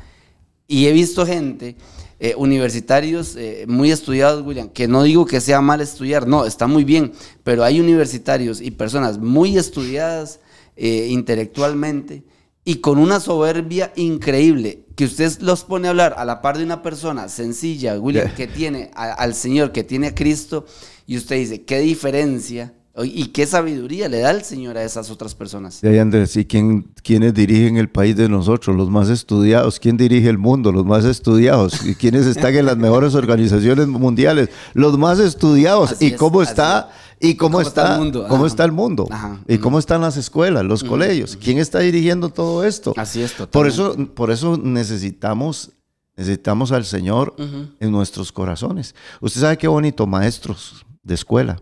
[0.67, 1.75] Y he visto gente,
[2.19, 6.65] eh, universitarios eh, muy estudiados, William, que no digo que sea mal estudiar, no, está
[6.65, 7.12] muy bien,
[7.43, 10.39] pero hay universitarios y personas muy estudiadas
[10.75, 12.23] eh, intelectualmente
[12.65, 16.63] y con una soberbia increíble, que usted los pone a hablar a la par de
[16.65, 18.35] una persona sencilla, William, Yeah.
[18.35, 20.65] que tiene a- al Señor, que tiene a Cristo,
[21.07, 22.73] y usted dice, ¿qué diferencia
[23.04, 25.82] y qué sabiduría le da el Señor a esas otras personas?
[25.84, 28.75] Y ahí, Andrés, ¿y quién, quiénes dirigen el país de nosotros?
[28.75, 29.80] Los más estudiados.
[29.80, 30.71] ¿Quién dirige el mundo?
[30.71, 31.86] Los más estudiados.
[31.86, 34.49] ¿Y quiénes están en las mejores organizaciones mundiales?
[34.73, 35.93] Los más estudiados.
[35.93, 36.89] Así ¿Y es, cómo está?
[37.19, 37.30] es.
[37.30, 38.25] ¿Y cómo, cómo está está, el mundo?
[38.28, 39.08] ¿Cómo está el mundo?
[39.12, 39.39] Ajá.
[39.47, 41.38] ¿Y cómo están las escuelas, los colegios?
[41.38, 42.93] ¿Quién está dirigiendo todo esto?
[42.97, 44.13] Así es, Por eso, totalmente.
[44.13, 45.71] por eso necesitamos,
[46.15, 47.36] necesitamos al Señor
[47.80, 48.95] en nuestros corazones.
[49.21, 51.62] Usted sabe qué bonito, maestros de escuela,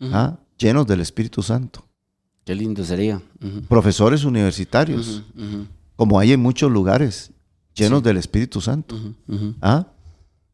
[0.00, 0.38] ¿ah?
[0.58, 1.84] llenos del Espíritu Santo.
[2.44, 3.22] Qué lindo sería.
[3.68, 5.22] Profesores universitarios,
[5.96, 7.30] como hay en muchos lugares,
[7.74, 8.04] llenos Sí.
[8.04, 8.96] del Espíritu Santo.
[9.62, 9.86] ¿ah?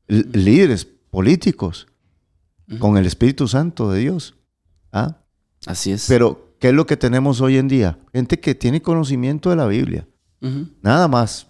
[0.08, 1.86] Líderes políticos
[2.78, 4.34] con el Espíritu Santo de Dios.
[4.92, 5.16] ¿ah?
[5.66, 6.06] Así es.
[6.08, 7.98] Pero, ¿qué es lo que tenemos hoy en día?
[8.12, 10.06] Gente que tiene conocimiento de la Biblia,
[10.82, 11.46] nada más.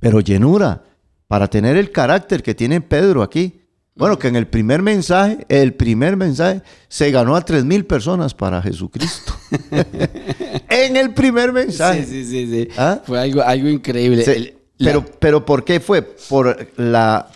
[0.00, 0.84] Pero llenura,
[1.26, 3.57] para tener el carácter que tiene Pedro aquí.
[3.98, 8.32] Bueno, que en el primer mensaje, el primer mensaje, se ganó a tres mil personas
[8.32, 9.34] para Jesucristo.
[10.70, 12.04] en el primer mensaje.
[12.04, 12.68] Sí, sí, sí, sí.
[12.76, 13.00] ¿Ah?
[13.04, 14.24] Fue algo, algo increíble.
[14.24, 16.02] Sí, El- la- pero, pero ¿por qué fue?
[16.02, 17.28] Por la,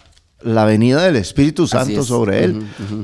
[0.43, 2.07] la venida del Espíritu Santo es.
[2.07, 2.63] sobre él.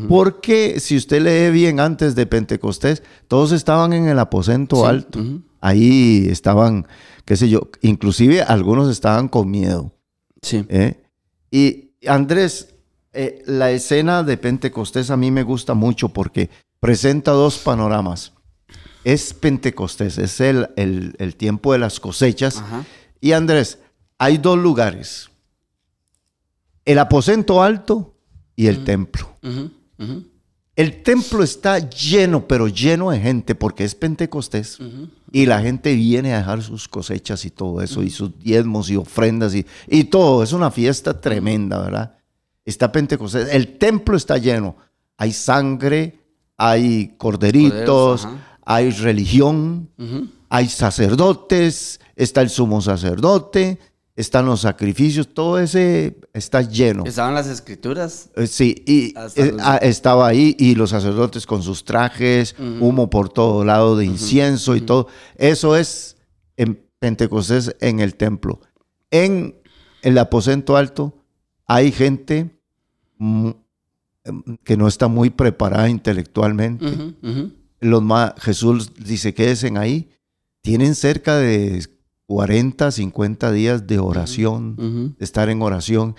[0.08, 5.20] Porque si usted lee bien antes de Pentecostés, todos estaban en el aposento Sí, alto.
[5.60, 6.86] Ahí estaban,
[7.24, 9.92] qué sé yo, inclusive algunos estaban con miedo.
[10.40, 10.64] Sí.
[10.68, 11.02] ¿eh?
[11.50, 12.76] Y Andrés,
[13.20, 16.48] eh, la escena de Pentecostés a mí me gusta mucho porque
[16.80, 18.32] presenta dos panoramas.
[19.04, 22.58] Es Pentecostés, es el, el- el tiempo de las cosechas.
[22.58, 22.84] Ajá.
[23.20, 23.78] Y Andrés,
[24.18, 25.28] hay dos lugares.
[26.84, 28.14] El aposento alto
[28.56, 29.36] y el templo.
[30.76, 34.78] El templo está lleno, pero lleno de gente porque es Pentecostés.
[35.32, 38.96] Y la gente viene a dejar sus cosechas y todo eso, y sus diezmos y
[38.96, 40.42] ofrendas y, y todo.
[40.42, 42.17] Es una fiesta tremenda, ¿verdad?
[42.68, 43.48] Está Pentecostés.
[43.50, 44.76] El templo está lleno.
[45.16, 46.20] Hay sangre,
[46.58, 48.28] hay corderitos, Corderos,
[48.66, 49.90] hay religión,
[50.50, 53.78] hay sacerdotes, está el sumo sacerdote,
[54.16, 57.04] están los sacrificios, todo ese está lleno.
[57.06, 58.28] Estaban las escrituras.
[58.36, 63.08] Eh, Sí, y Hasta eh, ah, estaba ahí y los sacerdotes con sus trajes, humo
[63.08, 65.08] por todo lado de incienso y todo.
[65.36, 66.18] Eso es
[66.58, 68.60] en Pentecostés en el templo.
[69.10, 69.56] En
[70.02, 71.14] el aposento alto
[71.66, 72.57] hay gente
[74.64, 76.84] que no está muy preparada intelectualmente.
[77.80, 80.10] Los ma- Jesús dice, quédense ahí.
[80.62, 81.86] Tienen cerca de
[82.26, 86.14] 40, 50 días de oración, de estar en oración,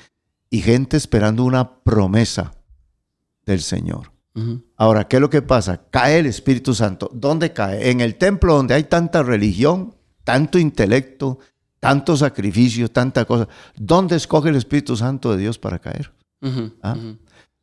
[0.49, 2.53] y gente esperando una promesa
[3.45, 4.11] del Señor.
[4.77, 5.81] Ahora, ¿qué es lo que pasa?
[5.91, 7.11] Cae el Espíritu Santo.
[7.13, 7.91] ¿Dónde cae?
[7.91, 9.93] En el templo donde hay tanta religión,
[10.23, 11.39] tanto intelecto,
[11.79, 13.47] tanto sacrificio, tanta cosa.
[13.75, 16.11] ¿Dónde escoge el Espíritu Santo de Dios para caer?
[16.81, 16.95] Ah.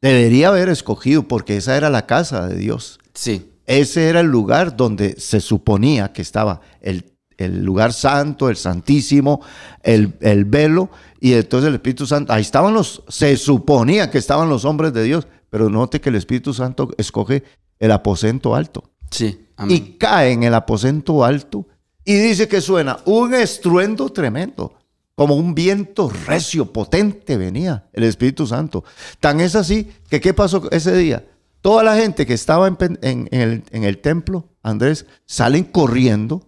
[0.00, 2.98] Debería haber escogido porque esa era la casa de Dios.
[3.14, 3.52] Sí.
[3.66, 9.40] Ese era el lugar donde se suponía que estaba el, el lugar santo, el santísimo,
[9.82, 14.48] el, el velo, y entonces el Espíritu Santo, ahí estaban los, se suponía que estaban
[14.48, 17.42] los hombres de Dios, pero note que el Espíritu Santo escoge
[17.78, 19.46] el aposento alto Sí.
[19.56, 19.76] Amén.
[19.76, 21.66] y cae en el aposento alto
[22.04, 24.74] y dice que suena un estruendo tremendo,
[25.16, 28.84] como un viento recio, potente venía el Espíritu Santo.
[29.18, 31.26] Tan es así que ¿qué pasó ese día?
[31.62, 35.64] Toda la gente que estaba en, pen- en- en el, en el templo, Andrés, salen
[35.64, 36.46] corriendo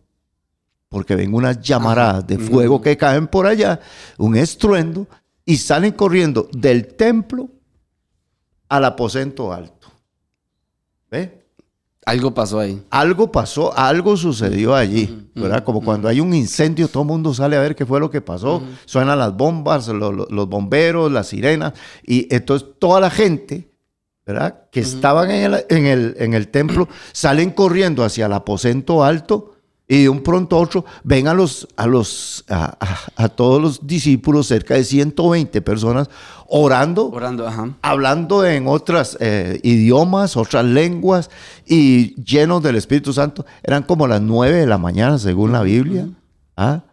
[0.90, 3.80] porque ven unas llamaradas de fuego que caen por allá,
[4.16, 5.06] un estruendo,
[5.44, 7.48] y salen corriendo del templo
[8.68, 9.88] al aposento alto.
[11.10, 11.46] ¿Ve?
[12.08, 12.82] Algo pasó ahí.
[12.90, 15.62] algo pasó, algo sucedió allí, ¿verdad?
[15.64, 18.20] Como cuando hay un incendio, todo el mundo sale a ver qué fue lo que
[18.20, 18.62] pasó.
[18.86, 21.74] Suenan las bombas, lo- lo- los bomberos, las sirenas,
[22.06, 23.70] y entonces toda la gente,
[24.26, 24.68] ¿verdad?
[24.70, 29.54] Que estaban en el, en, el, en el templo, salen corriendo hacia el aposento alto
[29.90, 33.60] y de un pronto a otro ven a los, a los, a, a- a todos
[33.62, 36.10] los discípulos, cerca de 120 personas,
[36.46, 37.74] orando Orando, ajá.
[37.82, 39.16] hablando en otros
[39.62, 41.30] idiomas, otras lenguas
[41.66, 43.46] y llenos del Espíritu Santo.
[43.62, 46.08] Eran como las nueve de la mañana, según la Biblia.
[46.56, 46.84] ¿Ah?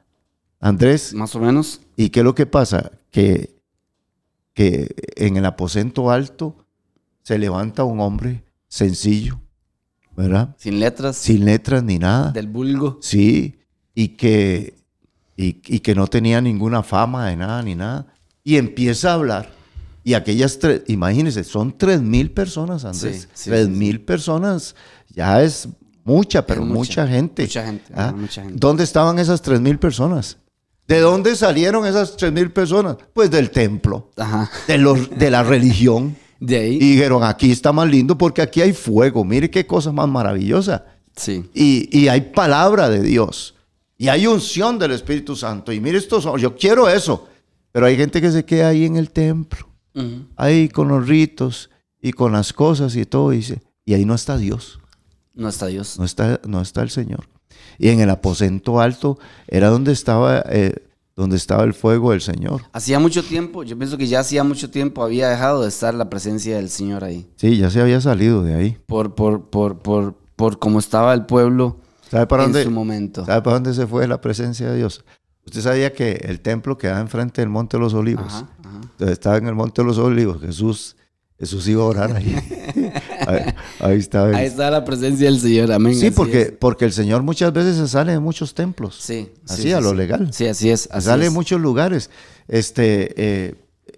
[0.59, 1.81] Andrés, Más o menos.
[1.97, 2.91] ¿y qué es lo que pasa?
[3.11, 3.55] Que,
[4.53, 6.55] que en el aposento alto
[7.23, 9.39] se levanta un hombre sencillo,
[10.15, 10.55] ¿verdad?
[10.57, 11.15] Sin letras.
[11.17, 12.31] Sin letras ni nada.
[12.31, 12.99] Del vulgo.
[13.01, 13.59] Sí,
[13.93, 14.75] y que,
[15.37, 18.07] y, y que no tenía ninguna fama de nada ni nada.
[18.43, 19.49] Y empieza a hablar.
[20.03, 23.27] Y aquellas tres, imagínense, son tres mil personas, Andrés.
[23.33, 23.77] Sí, tres sí, sí.
[23.77, 24.75] mil personas
[25.09, 25.67] ya es
[26.03, 27.43] mucha, pero Es mucha, mucha, gente.
[27.43, 28.13] mucha gente, ¿Ah?
[28.15, 28.57] mucha gente.
[28.59, 30.37] ¿Dónde estaban esas tres mil personas?
[30.87, 32.97] ¿De dónde salieron esas tres mil personas?
[33.13, 34.51] Pues del templo, Ajá.
[34.67, 36.15] de, los, de la religión.
[36.45, 36.75] De ahí.
[36.75, 39.23] Y dijeron, aquí está más lindo porque aquí hay fuego.
[39.23, 40.85] Mire qué cosa más maravillosa.
[41.15, 41.45] Sí.
[41.53, 43.55] Y, y hay palabra de Dios.
[43.97, 45.71] Y hay unción del Espíritu Santo.
[45.71, 47.27] Y mire estos, yo quiero eso.
[47.71, 49.67] Pero hay gente que se queda ahí en el templo,
[50.37, 51.69] ahí con los ritos
[52.01, 53.33] y con las cosas y todo.
[53.33, 54.79] Y, dice, y ahí no está Dios,
[55.33, 55.99] No está Dios.
[55.99, 57.27] no está, no está el Señor.
[57.77, 60.84] Y en el aposento alto era donde estaba, eh,
[61.15, 62.61] donde estaba el fuego del Señor.
[62.73, 66.09] Hacía mucho tiempo, yo pienso que ya hacía mucho tiempo había dejado de estar la
[66.09, 67.29] presencia del Señor ahí.
[67.37, 68.77] Sí, ya se había salido de ahí.
[68.85, 71.77] Por, por, por, por, por cómo estaba el pueblo
[72.09, 72.65] ¿Sabe para en dónde?
[72.65, 73.25] su momento.
[73.25, 75.05] ¿Sabe para dónde se fue la presencia de Dios?
[75.45, 78.25] Usted sabía que el templo quedaba enfrente del Monte de los Olivos.
[78.27, 78.81] Ajá, ajá.
[78.81, 80.41] Entonces, estaba en el Monte de los Olivos.
[80.41, 80.97] Jesús,
[81.39, 82.33] Jesús iba a orar ahí.
[83.27, 84.35] ahí, él.
[84.35, 85.95] Ahí está la presencia del Señor, amén.
[85.95, 88.95] sí, porque, porque el Señor muchas veces se sale de muchos templos.
[89.01, 89.31] Sí.
[89.47, 89.95] Así, sí, a sí, lo sí.
[89.97, 90.29] legal.
[90.33, 90.81] Sí, así es.
[90.81, 92.09] Se así sale de muchos lugares.
[92.47, 93.55] Este, eh,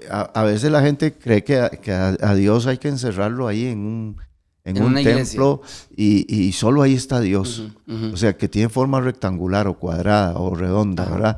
[0.09, 3.47] a, a veces la gente cree que, a, que a- a Dios hay que encerrarlo
[3.47, 4.17] ahí en un,
[4.63, 5.61] en En un templo
[5.95, 7.63] y, y solo ahí está Dios.
[8.13, 11.37] O sea, que tiene forma rectangular o cuadrada o redonda, ¿verdad?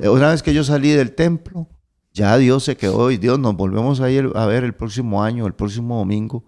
[0.00, 1.68] Eh, Una vez que yo salí del templo,
[2.12, 5.46] ya Dios se quedó y Dios nos volvemos a ir a ver el próximo año,
[5.46, 6.44] el próximo domingo.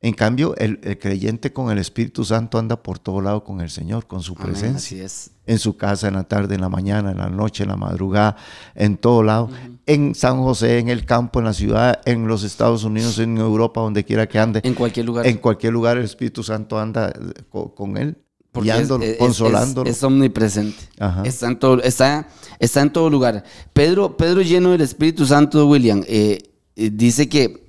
[0.00, 3.70] En cambio, el, el creyente con el Espíritu Santo anda por todo lado con el
[3.70, 4.76] Señor, con su Amén, presencia.
[4.76, 5.30] Así es.
[5.46, 8.36] En su casa, en la tarde, en la mañana, en la noche, en la madrugada,
[8.74, 9.48] en todo lado.
[9.86, 13.80] En San José, en el campo, en la ciudad, en los Estados Unidos, en Europa,
[13.80, 14.60] donde quiera que ande.
[14.62, 15.26] En cualquier lugar.
[15.26, 18.18] En cualquier lugar el Espíritu Santo anda eh, co- con, él,
[18.60, 19.90] Es- guiándolo, es- es- consolándolo.
[19.90, 20.76] Es, omnipresente.
[20.98, 21.22] Ajá.
[21.24, 22.28] Está en, todo, está,
[22.58, 23.44] está en todo lugar.
[23.72, 26.38] Pedro, Pedro lleno del Espíritu Santo, William, eh,
[26.76, 27.64] eh, dice que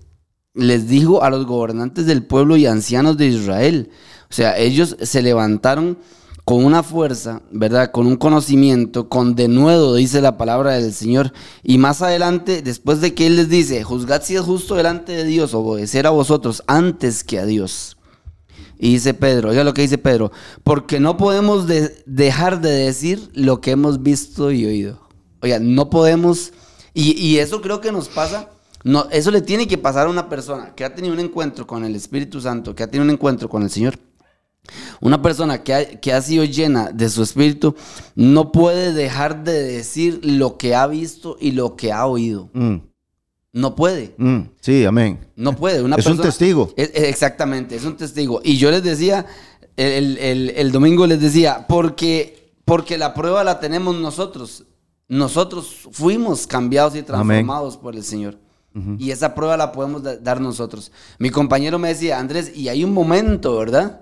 [0.54, 3.90] les dijo a los gobernantes del pueblo y ancianos de Israel.
[4.30, 5.98] O sea, ellos se levantaron
[6.46, 7.92] con una fuerza, ¿verdad?
[7.92, 11.34] Con un conocimiento, con denuedo, dice la palabra del Señor.
[11.64, 15.24] Y más adelante, después de que Él les dice, juzgad si es justo delante de
[15.26, 17.95] Dios, obedecer a vosotros antes que a Dios.
[18.78, 20.32] Y dice Pedro, oiga lo que dice Pedro,
[20.64, 25.00] porque no podemos de- dejar de decir lo que hemos visto y oído.
[25.42, 26.52] Oiga, no podemos,
[26.94, 28.50] y, eso creo que nos pasa,
[29.12, 31.96] eso le tiene que pasar a una persona que ha tenido un encuentro con el
[31.96, 33.98] Espíritu Santo, que ha tenido un encuentro con el Señor.
[35.00, 37.76] Una persona que ha, que ha sido llena de su espíritu
[38.16, 42.50] no puede dejar de decir lo que ha visto y lo que ha oído.
[42.54, 42.78] Mm.
[43.56, 44.14] No puede.
[44.18, 45.18] Mm, sí, amén.
[45.38, 45.82] No puede.
[45.82, 46.74] Una Es un testigo.
[46.76, 48.42] Es- es- exactamente, es un testigo.
[48.44, 49.26] Y yo les decía,
[49.78, 54.66] el, el- el domingo les decía, porque, porque la prueba la tenemos nosotros.
[55.08, 58.38] Nosotros fuimos cambiados y transformados por el Señor.
[59.00, 60.92] Y esa prueba la podemos da- dar nosotros.
[61.18, 64.02] Mi compañero me decía, Andrés, y hay un momento, ¿verdad?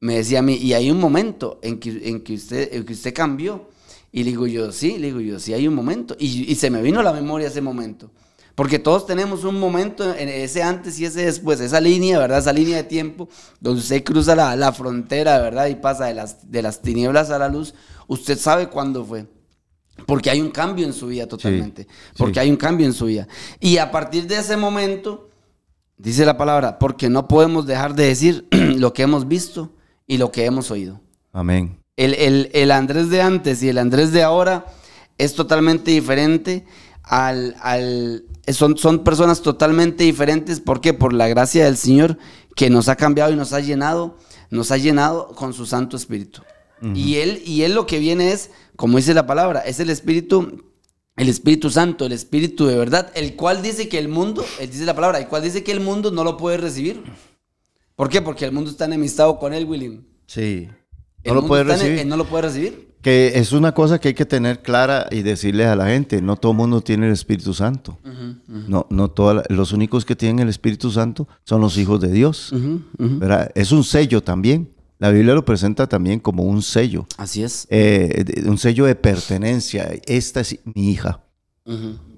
[0.00, 2.94] Me decía a mí, y hay un momento en que, en que, usted, en que
[2.94, 3.68] usted cambió.
[4.10, 6.16] Y le digo yo, sí, le digo yo, sí hay un momento.
[6.18, 8.10] Y, y se me vino a la memoria ese momento.
[8.56, 12.38] Porque todos tenemos un momento en ese antes y ese después, esa línea, ¿verdad?
[12.38, 13.28] Esa línea de tiempo
[13.60, 15.66] donde usted cruza la, la frontera, ¿verdad?
[15.68, 17.74] Y pasa de las, de las tinieblas a la luz.
[18.08, 19.26] Usted sabe cuándo fue.
[20.06, 21.86] Porque hay un cambio en su vida totalmente.
[22.16, 22.40] Porque sí.
[22.40, 23.28] hay un cambio en su vida.
[23.60, 25.28] Y a partir de ese momento,
[25.98, 29.74] dice la palabra, porque no podemos dejar de decir lo que hemos visto
[30.06, 31.00] y lo que hemos oído.
[31.32, 31.78] Amén.
[31.96, 34.64] El, el- el Andrés de antes y el Andrés de ahora
[35.18, 36.64] es totalmente diferente
[37.02, 37.54] al...
[37.60, 40.60] al- son, son personas totalmente diferentes.
[40.60, 40.94] ¿Por qué?
[40.94, 42.18] Por la gracia del Señor
[42.54, 44.16] que nos ha cambiado y nos ha llenado,
[44.50, 46.42] nos ha llenado con su Santo Espíritu.
[46.94, 50.62] y, él, y Él lo que viene es, como dice la palabra, es el Espíritu,
[51.16, 54.84] el Espíritu Santo, el Espíritu de verdad, el cual dice que el mundo, él dice
[54.84, 57.02] la palabra, el cual dice que el mundo no lo puede recibir.
[57.94, 58.20] ¿Por qué?
[58.20, 60.04] Porque el mundo está enemistado con él, William.
[60.26, 60.68] Sí.
[61.22, 61.98] El No lo puede en- recibir.
[62.00, 62.85] él no lo puede recibir.
[63.06, 66.34] Que es una cosa que hay que tener clara y decirle a la gente, no
[66.36, 67.96] todo el mundo tiene el Espíritu Santo.
[68.66, 72.10] No, no toda la- los únicos que tienen el Espíritu Santo son los hijos de
[72.10, 72.52] Dios.
[73.54, 74.72] Es un sello también.
[74.98, 77.68] La Biblia lo presenta también como un sello, Así es.
[77.70, 79.88] eh, un sello de pertenencia.
[80.06, 81.20] Esta es mi hija.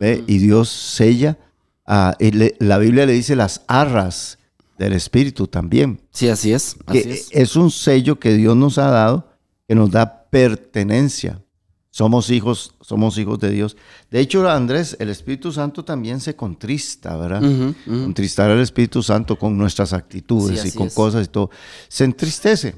[0.01, 0.25] ¿ve?
[0.27, 1.37] Y Dios sella,
[1.85, 4.39] a- y le- la Biblia le dice las arras
[4.79, 6.01] del Espíritu también.
[6.13, 6.77] Sí, así es.
[6.91, 7.29] que es.
[7.33, 9.29] es un sello que Dios nos ha dado
[9.69, 11.43] que nos da pertenencia.
[11.91, 13.77] Somos hijos, somos hijos de Dios.
[14.11, 17.43] De hecho, Andrés, el Espíritu Santo también se contrista, ¿verdad?
[17.43, 17.75] Ujú.
[17.87, 20.95] Contristar al Espíritu Santo con nuestras actitudes Sí, y con es.
[20.95, 21.51] cosas y todo.
[21.89, 22.77] Se entristece.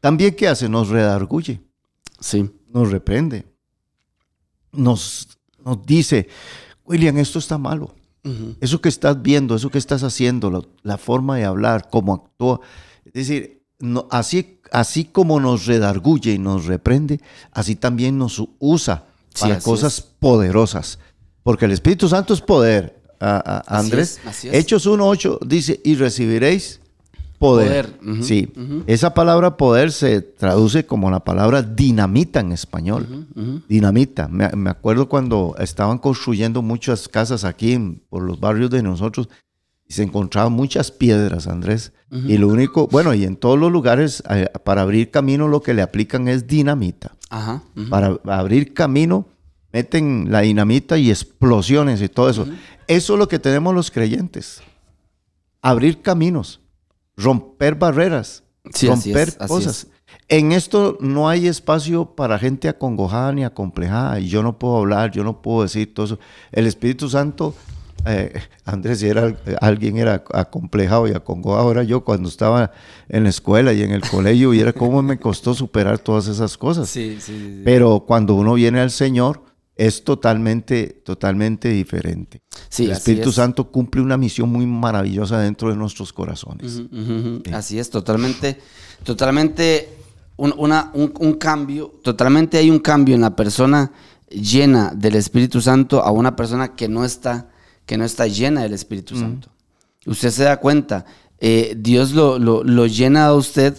[0.00, 0.68] También, ¿qué hace?
[0.68, 1.60] Nos redarguye,
[2.20, 2.48] Sí.
[2.72, 3.46] nos reprende.
[4.72, 5.28] Nos,
[5.64, 6.28] nos dice,
[6.84, 7.94] William, esto está malo.
[8.60, 12.60] Eso que estás viendo, eso que estás haciendo, lo- la forma de hablar, cómo actúa.
[13.06, 17.20] Es decir, no- así, así como nos redarguye y nos reprende,
[17.52, 19.04] así también nos usa
[19.40, 20.04] para cosas es.
[20.18, 20.98] poderosas.
[21.42, 24.18] Porque el Espíritu Santo es poder, a- a- Así Andrés.
[24.22, 24.54] es, así es.
[24.54, 26.80] Hechos 1.8 dice, y recibiréis
[27.38, 27.98] poder.
[28.22, 28.52] Sí,
[28.88, 33.28] esa palabra poder se traduce como la palabra dinamita en español.
[33.68, 34.26] Dinamita.
[34.28, 39.28] Me, me acuerdo cuando estaban construyendo muchas casas aquí en- por los barrios de nosotros
[39.88, 41.92] y se encontraban muchas piedras, Andrés.
[42.10, 45.74] Y lo único, bueno, y en todos los lugares eh, para abrir camino lo que
[45.74, 47.14] le aplican es dinamita.
[47.28, 47.62] Ajá.
[47.90, 49.26] Para abrir camino
[49.72, 52.46] meten la dinamita y explosiones y todo eso.
[52.86, 54.62] Eso es lo que tenemos los creyentes.
[55.60, 56.60] Abrir caminos,
[57.16, 59.86] romper barreras, Sí, así romper así cosas.
[60.28, 64.20] En esto no hay espacio para gente acongojada ni acomplejada.
[64.20, 66.18] Y yo no puedo hablar, yo no puedo decir todo eso.
[66.52, 67.54] El Espíritu Santo,
[68.06, 68.32] eh,
[68.64, 72.70] Andrés, si era, alguien era acomplejado y acongojado, era yo cuando estaba
[73.08, 76.56] en la escuela y en el colegio, y era cómo me costó superar todas esas
[76.56, 76.88] cosas.
[76.88, 77.62] Sí, sí, sí, sí.
[77.64, 79.42] Pero cuando uno viene al Señor,
[79.76, 82.42] es totalmente, totalmente diferente.
[82.68, 83.36] Sí, el Espíritu es.
[83.36, 86.82] Santo cumple una misión muy maravillosa dentro de nuestros corazones.
[87.52, 88.58] Así es, totalmente,
[89.04, 89.88] totalmente
[90.36, 93.90] un, una- un- un cambio, totalmente hay un cambio en la persona
[94.30, 97.48] llena del Espíritu Santo a una persona que no está,
[97.88, 99.48] que no está llena del Espíritu Santo.
[100.06, 101.06] Usted se da cuenta,
[101.40, 103.74] eh, Dios lo, lo- lo llena a usted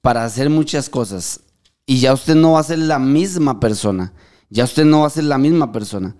[0.00, 1.40] para hacer muchas cosas
[1.86, 4.12] y ya usted no va a ser la misma persona.
[4.48, 6.16] Ya usted no va a ser la misma persona.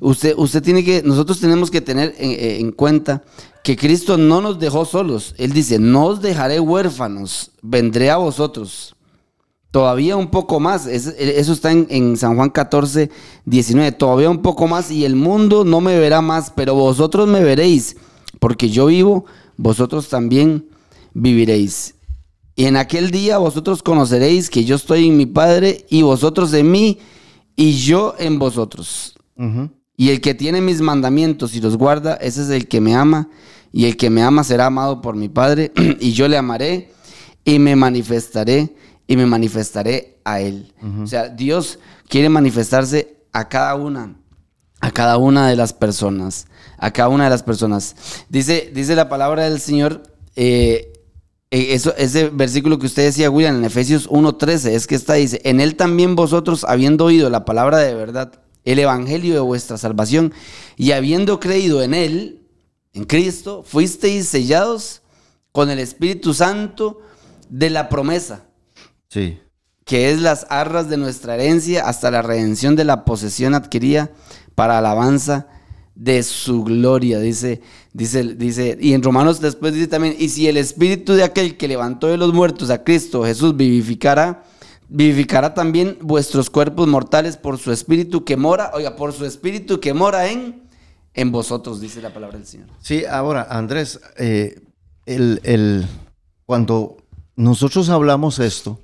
[0.00, 3.22] Usted, usted tiene que, nosotros tenemos que tener en, eh, en cuenta
[3.62, 5.34] que Cristo no nos dejó solos.
[5.36, 8.93] Él dice, no os dejaré huérfanos, vendré a vosotros.
[9.74, 10.86] Todavía un poco más.
[10.86, 13.10] Es- eso está en, en San Juan 14,
[13.44, 13.90] 19.
[13.90, 17.96] Todavía un poco más y el mundo no me verá más, pero vosotros me veréis.
[18.38, 19.24] Porque yo vivo,
[19.56, 20.66] vosotros también
[21.12, 21.96] viviréis.
[22.54, 26.70] Y en aquel día vosotros conoceréis que yo estoy en mi Padre y vosotros en
[26.70, 26.98] mí
[27.56, 29.16] y yo en vosotros.
[29.96, 33.28] Y el que tiene mis mandamientos y los guarda, ese es el que me ama.
[33.72, 35.72] Y el que me ama será amado por mi Padre.
[36.00, 36.92] y yo le amaré
[37.44, 38.72] y me manifestaré
[39.06, 40.72] y me manifestaré a él.
[41.02, 41.78] O sea, Dios
[42.08, 44.16] quiere manifestarse a cada una,
[44.80, 46.46] a cada una de las personas,
[46.78, 47.96] a cada una de las personas.
[48.28, 50.02] Dice, dice la palabra del Señor,
[50.36, 50.92] eh,
[51.50, 55.40] eh, eso, ese versículo que usted decía, William, en Efesios 1.13, es que está, dice,
[55.44, 60.32] en él también vosotros, habiendo oído la palabra de verdad, el evangelio de vuestra salvación,
[60.76, 62.40] y habiendo creído en él,
[62.92, 65.02] en Cristo, fuisteis sellados
[65.52, 67.00] con el Espíritu Santo
[67.48, 68.46] de la promesa,
[69.14, 69.38] Sí.
[69.84, 74.10] que es las arras de nuestra herencia hasta la redención de la posesión adquirida
[74.56, 75.46] para alabanza
[75.94, 77.60] de su gloria, dice,
[77.92, 81.68] dice, dice, y en Romanos después dice también, y si el espíritu de aquel que
[81.68, 84.42] levantó de los muertos a Cristo Jesús vivificará,
[84.88, 89.94] vivificará también vuestros cuerpos mortales por su espíritu que mora, oiga, por su espíritu que
[89.94, 90.64] mora en,
[91.14, 92.66] en vosotros, dice la palabra del Señor.
[92.80, 94.60] Sí, ahora, Andrés, eh,
[95.06, 95.86] el, el-
[96.46, 96.96] cuando
[97.36, 98.80] nosotros hablamos esto,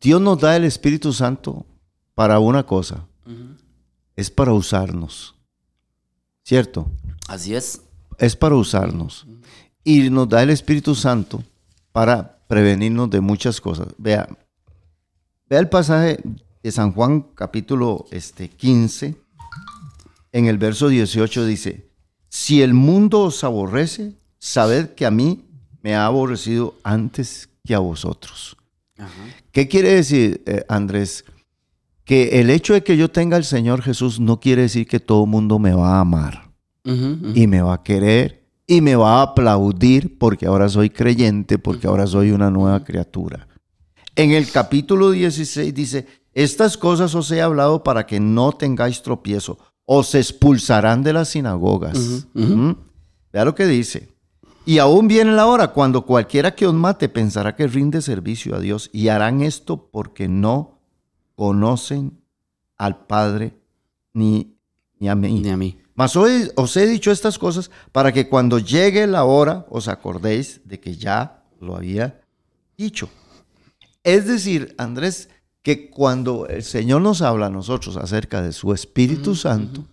[0.00, 1.66] Dios nos da el Espíritu Santo
[2.14, 3.06] para una cosa,
[4.16, 5.34] es para usarnos,
[6.44, 6.90] ¿cierto?
[7.28, 7.82] Así es.
[8.18, 9.26] Es para usarnos.
[9.84, 11.42] Y nos da el Espíritu Santo
[11.92, 13.88] para prevenirnos de muchas cosas.
[13.98, 14.28] Vea,
[15.48, 16.20] vea el pasaje
[16.62, 19.16] de San Juan capítulo este, 15,
[20.32, 21.90] en el verso 18 dice,
[22.28, 25.46] si el mundo os aborrece, sabed que a mí
[25.82, 28.57] me ha aborrecido antes que a vosotros.
[29.52, 31.24] ¿Qué quiere decir, eh, Andrés?
[32.04, 35.24] Que el hecho de que yo tenga al Señor Jesús no quiere decir que todo
[35.24, 36.50] el mundo me va a amar
[36.84, 41.86] y me va a querer y me va a aplaudir porque ahora soy creyente, porque
[41.86, 43.46] ahora soy una nueva criatura.
[44.16, 49.58] En el capítulo 16 dice, estas cosas os he hablado para que no tengáis tropiezo,
[49.84, 52.26] os expulsarán de las sinagogas.
[52.34, 52.72] ¿Mm?
[53.32, 54.08] Vea lo que dice.
[54.68, 58.60] Y aún viene la hora cuando cualquiera que os mate pensará que rinde servicio a
[58.60, 60.82] Dios y harán esto porque no
[61.36, 62.20] conocen
[62.76, 63.56] al Padre
[64.12, 64.58] ni,
[64.98, 65.40] ni a mí.
[65.40, 65.78] Ni a mí.
[65.94, 70.60] Mas hoy os he dicho estas cosas para que cuando llegue la hora os acordéis
[70.66, 72.20] de que ya lo había
[72.76, 73.08] dicho.
[74.04, 75.30] Es decir, Andrés,
[75.62, 79.86] que cuando el Señor nos habla a nosotros acerca de su Espíritu Santo,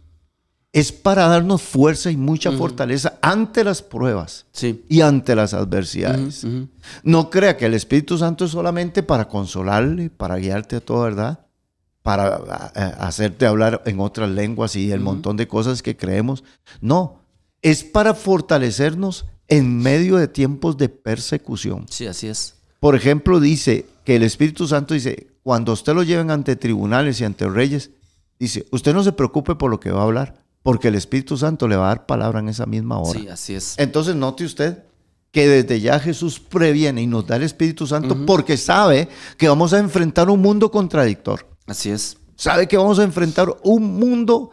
[0.76, 4.84] es para darnos fuerza y mucha fortaleza ante las pruebas Sí.
[4.90, 6.46] y ante las adversidades.
[7.02, 11.40] No crea que el Espíritu Santo es solamente para consolarle, para guiarte a toda verdad,
[12.04, 16.44] para a- a- hacerte hablar en otras lenguas y el montón de cosas que creemos.
[16.82, 17.22] No,
[17.62, 21.86] es para fortalecernos en medio de tiempos de persecución.
[21.90, 22.56] Sí, así es.
[22.82, 27.24] Por ejemplo, dice que el Espíritu Santo dice, cuando usted lo lleven ante tribunales y
[27.24, 27.92] ante reyes,
[28.40, 31.68] dice, usted no se preocupe por lo que va a hablar, porque el Espíritu Santo
[31.68, 33.20] le va a dar palabra en esa misma hora.
[33.20, 33.76] Sí, así es.
[33.78, 34.80] Entonces note usted
[35.32, 39.08] que desde ya Jesús previene y nos da el Espíritu Santo porque sabe
[39.38, 41.48] que vamos a enfrentar un mundo contradictor.
[41.68, 42.18] Así es.
[42.36, 44.50] Sabe que vamos a enfrentar un mundo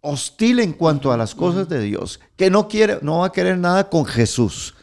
[0.00, 3.56] hostil en cuanto a las cosas de Dios, que no quiere, no va a querer
[3.56, 4.74] nada con Jesús.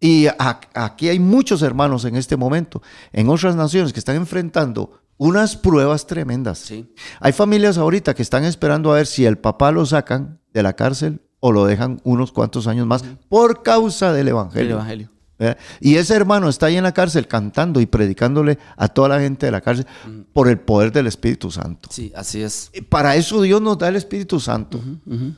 [0.00, 2.80] Y a- aquí hay muchos hermanos en este momento,
[3.12, 6.58] en otras naciones, que están enfrentando unas pruebas tremendas.
[6.58, 6.92] Sí.
[7.20, 10.72] Hay familias ahorita que están esperando a ver si el papá lo sacan de la
[10.74, 14.74] cárcel o lo dejan unos cuantos años más por causa del El evangelio.
[14.76, 15.08] Evangelio.
[15.38, 15.58] ¿verdad?
[15.80, 19.46] Y ese hermano está ahí en la cárcel cantando y predicándole a toda la gente
[19.46, 19.86] de la cárcel
[20.32, 21.88] por el poder del Espíritu Santo.
[21.92, 22.70] Sí, así es.
[22.88, 24.80] Para eso Dios nos da el Espíritu Santo.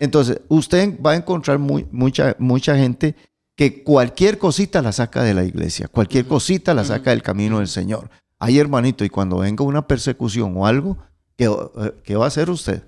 [0.00, 3.16] Entonces, usted va a encontrar muy- mucha, mucha gente
[3.56, 7.68] que cualquier cosita la saca de la iglesia, cualquier cosita la saca del camino del
[7.68, 8.10] Señor.
[8.44, 10.98] Ay, hermanito, y cuando venga una persecución o algo,
[11.36, 12.82] ¿qué, eh, qué va a hacer usted?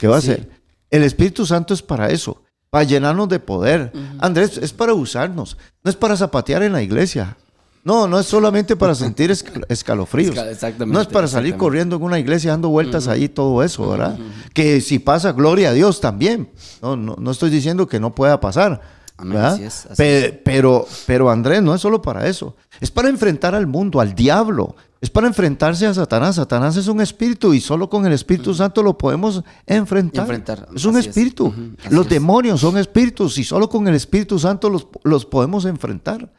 [0.00, 0.48] ¿Qué va a hacer?
[0.90, 3.92] El Espíritu Santo es para eso, para llenarnos de poder.
[4.18, 7.36] Andrés, es para usarnos, no es para zapatear en la iglesia.
[7.84, 10.36] No, no es solamente para sentir escal- escalofríos.
[10.36, 14.18] Exactamente, No es para salir corriendo en una iglesia dando vueltas ahí, todo eso, ¿verdad?
[14.54, 16.50] Que si pasa, gloria a Dios también.
[16.82, 18.95] No, no, no estoy diciendo que no pueda pasar.
[19.18, 22.54] Así es, así Pe- Pero, pero Andrés, no es solo para eso.
[22.80, 24.76] Es para enfrentar al mundo, al diablo.
[25.00, 26.36] Es para enfrentarse a Satanás.
[26.36, 30.22] Satanás es un espíritu y solo con el Espíritu Santo lo podemos enfrentar.
[30.24, 31.06] Enfrentar, Es un es.
[31.06, 31.52] espíritu.
[31.90, 36.32] Los demonios son espíritus y solo con el Espíritu Santo los, los podemos enfrentar.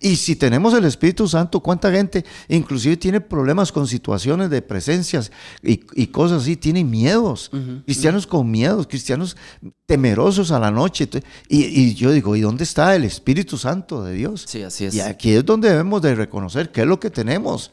[0.00, 5.32] Y si tenemos el Espíritu Santo, ¿cuánta gente inclusive tiene problemas con situaciones de presencias
[5.62, 6.56] y, y cosas así?
[6.56, 7.50] Tiene miedos.
[7.84, 9.36] cristianos con miedos, cristianos
[9.86, 11.08] temerosos a la noche.
[11.48, 14.44] Y, y yo digo, ¿y dónde está el Espíritu Santo de Dios?
[14.46, 14.94] Sí, así es.
[14.94, 17.72] Y aquí es donde debemos de reconocer qué es lo que tenemos.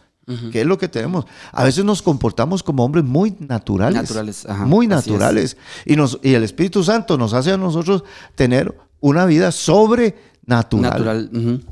[0.52, 1.26] ¿Qué es lo que tenemos?
[1.52, 4.02] A veces nos comportamos como hombres muy naturales.
[4.02, 5.58] Naturales, ajá, muy naturales.
[5.86, 10.31] Y, nos, y el Espíritu Santo nos hace a nosotros tener una vida sobrenatural.
[10.46, 11.30] Natural.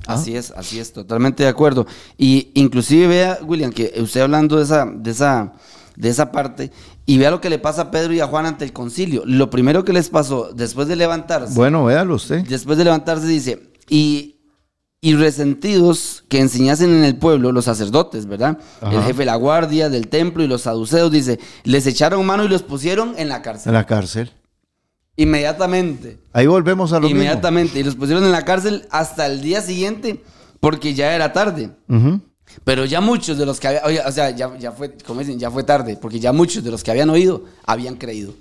[0.07, 0.13] Ah.
[0.13, 1.85] Así es, así es, totalmente de acuerdo.
[2.17, 5.53] Y inclusive vea, William, que usted hablando de esa, de esa,
[5.95, 6.71] de esa parte,
[7.05, 9.23] y vea lo que le pasa a Pedro y a Juan ante el concilio.
[9.25, 12.45] Lo primero que les pasó después de levantarse, Bueno, véalo usted.
[12.47, 14.35] después de levantarse dice, y
[15.01, 18.57] y resentidos que enseñasen en el pueblo los sacerdotes, ¿verdad?
[18.81, 22.49] El jefe de la guardia del templo y los saduceos, dice, les echaron mano y
[22.49, 23.69] los pusieron en la cárcel.
[23.69, 24.31] En la cárcel.
[25.19, 26.17] Inmediatamente.
[26.31, 27.77] Ahí volvemos a lo Inmediatamente.
[27.77, 30.23] Y los pusieron en la cárcel hasta el día siguiente
[30.61, 31.71] porque ya era tarde.
[32.63, 35.37] Pero ya muchos de los que habían, oye, o sea, ya, ya fue, como dicen,
[35.37, 38.33] ya fue tarde, porque ya muchos de los que habían oído habían creído.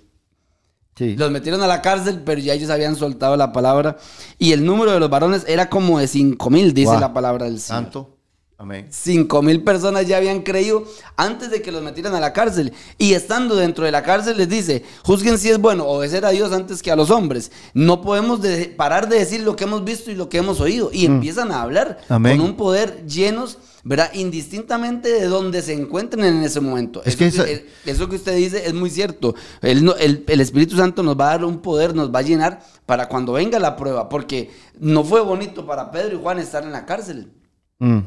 [0.94, 1.16] Sí.
[1.16, 3.96] Los metieron a la cárcel, pero ya ellos habían soltado la palabra.
[4.38, 7.58] Y el número de los varones era como de cinco mil, dice la palabra del
[7.58, 7.82] Señor.
[7.82, 8.17] Santo.
[8.60, 8.88] Amén.
[8.90, 10.82] Cinco mil personas ya habían creído
[11.16, 12.72] antes de que los metieran a la cárcel.
[12.98, 16.50] Y estando dentro de la cárcel les dice, juzguen si es bueno obedecer a Dios
[16.52, 17.52] antes que a los hombres.
[17.72, 20.90] No podemos de- parar de decir lo que hemos visto y lo que hemos oído.
[20.92, 22.12] Y empiezan a hablar Mm.
[22.12, 22.36] Amén.
[22.38, 24.10] con un poder llenos, ¿verdad?
[24.14, 27.00] Indistintamente de donde se encuentren en ese momento.
[27.04, 29.36] Es eso, que esa- eso que usted dice es muy cierto.
[29.62, 33.08] El- el Espíritu Santo nos va a dar un poder, nos va a llenar para
[33.08, 34.08] cuando venga la prueba.
[34.08, 34.50] Porque
[34.80, 37.30] no fue bonito para Pedro y Juan estar en la cárcel.
[37.78, 37.98] Mm.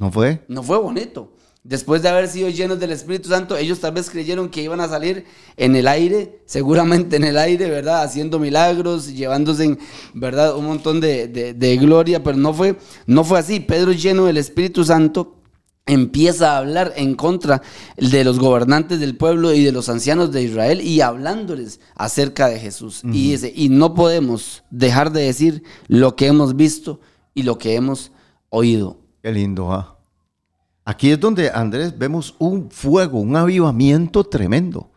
[0.00, 0.44] ¿No fue?
[0.48, 1.32] No fue bonito.
[1.62, 4.88] Después de haber sido llenos del Espíritu Santo, ellos tal vez creyeron que iban a
[4.88, 5.26] salir
[5.58, 8.02] en el aire, seguramente en el aire, ¿verdad?
[8.02, 9.78] Haciendo milagros, llevándose, en,
[10.14, 10.56] ¿verdad?
[10.56, 12.76] Un montón de, de- de gloria, pero no fue,
[13.06, 13.60] no fue así.
[13.60, 15.36] Pedro lleno del Espíritu Santo
[15.84, 17.60] empieza a hablar en contra
[17.98, 22.58] de los gobernantes del pueblo y de los ancianos de Israel y hablándoles acerca de
[22.58, 23.02] Jesús.
[23.04, 27.00] Y dice, y no podemos dejar de decir lo que hemos visto
[27.34, 28.12] y lo que hemos
[28.48, 28.99] oído.
[29.22, 29.96] Qué lindo, ¿ah?
[30.84, 34.90] Aquí es donde, Andrés, vemos un fuego, un avivamiento tremendo.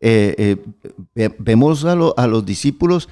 [0.00, 0.64] Eh, eh,
[1.14, 3.08] ve- vemos a, lo- a los discípulos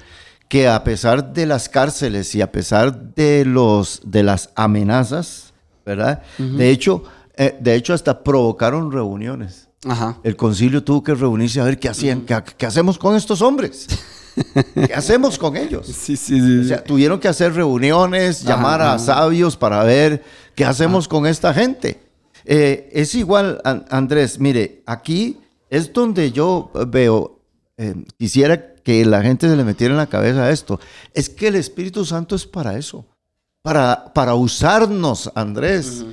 [0.47, 5.53] que a pesar de las cárceles y a pesar de, los, de las amenazas,
[5.85, 6.21] ¿verdad?
[6.37, 7.03] De hecho,
[7.35, 9.69] eh, de hecho hasta provocaron reuniones.
[9.85, 10.19] Ajá.
[10.23, 13.87] El concilio tuvo que reunirse a ver qué hacían, qué, qué hacemos con estos hombres,
[14.87, 15.87] qué hacemos con ellos.
[15.87, 16.59] Sí, sí, sí.
[16.59, 18.99] O sea, tuvieron que hacer reuniones, llamar a ajá.
[18.99, 20.23] sabios para ver
[20.55, 21.99] qué hacemos con esta gente.
[22.45, 25.37] Eh, es igual, An- Andrés, mire, aquí
[25.69, 27.39] es donde yo veo,
[27.77, 30.79] eh, quisiera que la gente se le metiera en la cabeza esto,
[31.13, 33.05] es que el Espíritu Santo es para eso,
[33.63, 36.03] para, para usarnos, Andrés.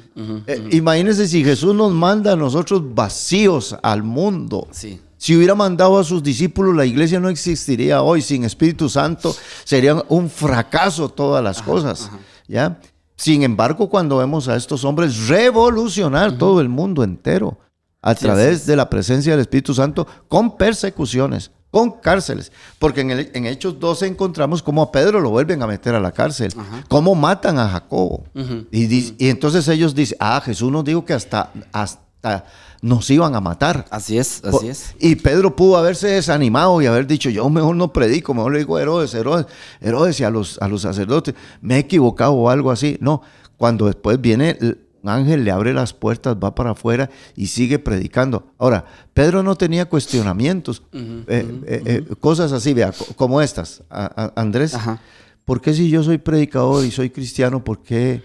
[0.47, 4.68] Eh, Imagínense si Jesús nos manda a nosotros vacíos al mundo.
[4.71, 5.01] Sí.
[5.23, 8.23] Si hubiera mandado a sus discípulos, la iglesia no existiría hoy.
[8.23, 12.11] Sin Espíritu Santo serían un fracaso todas las cosas.
[12.49, 12.81] ¿ya?
[13.16, 17.59] Sin embargo, cuando vemos a estos hombres revolucionar todo el mundo entero
[18.01, 22.51] a Sí, través de la presencia del Espíritu Santo, con persecuciones, con cárceles.
[22.79, 26.01] Porque en, el- en Hechos 12 encontramos cómo a Pedro lo vuelven a meter a
[26.01, 26.55] la cárcel,
[26.89, 28.25] cómo matan a Jacobo.
[28.73, 32.47] y, y entonces ellos dicen, ah, Jesús nos dijo que hasta, hasta
[32.83, 33.87] nos iban a matar.
[33.91, 34.95] Así es, así es.
[34.99, 38.76] Y Pedro pudo haberse desanimado y haber dicho, yo mejor no predico, mejor le digo
[38.76, 39.47] a Herodes, Herodes,
[39.81, 42.97] Herodes y a los, a los sacerdotes, me he equivocado o algo así.
[43.01, 43.22] No,
[43.57, 44.57] cuando después viene
[45.03, 48.53] un ángel, le abre las puertas, va para afuera y sigue predicando.
[48.59, 51.24] Ahora, Pedro no tenía cuestionamientos, eh,
[51.66, 53.83] eh, eh, cosas así, vea, co- como estas.
[53.91, 55.01] A- a- Andrés, Ajá.
[55.45, 58.22] ¿por qué si yo soy predicador y soy cristiano, por qué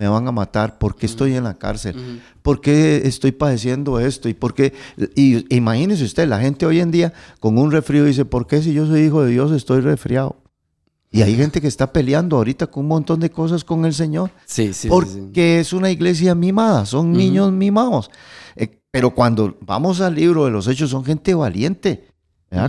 [0.00, 0.78] me van a matar?
[0.78, 2.20] ¿Por qué estoy en la cárcel?
[2.42, 4.28] ¿Por qué estoy padeciendo esto?
[4.30, 4.72] ¿Y por qué?
[5.14, 8.72] Y imagínese usted, la gente hoy en día con un resfrío dice, ¿por qué si
[8.72, 10.36] yo soy hijo de Dios estoy resfriado?
[11.12, 14.30] Y hay gente que está peleando ahorita con un montón de cosas con el Señor.
[14.46, 15.60] Sí, sí, porque sí.
[15.60, 18.10] es una iglesia mimada, son niños mimados.
[18.56, 22.06] Eh, pero cuando vamos al libro de los hechos, son gente valiente.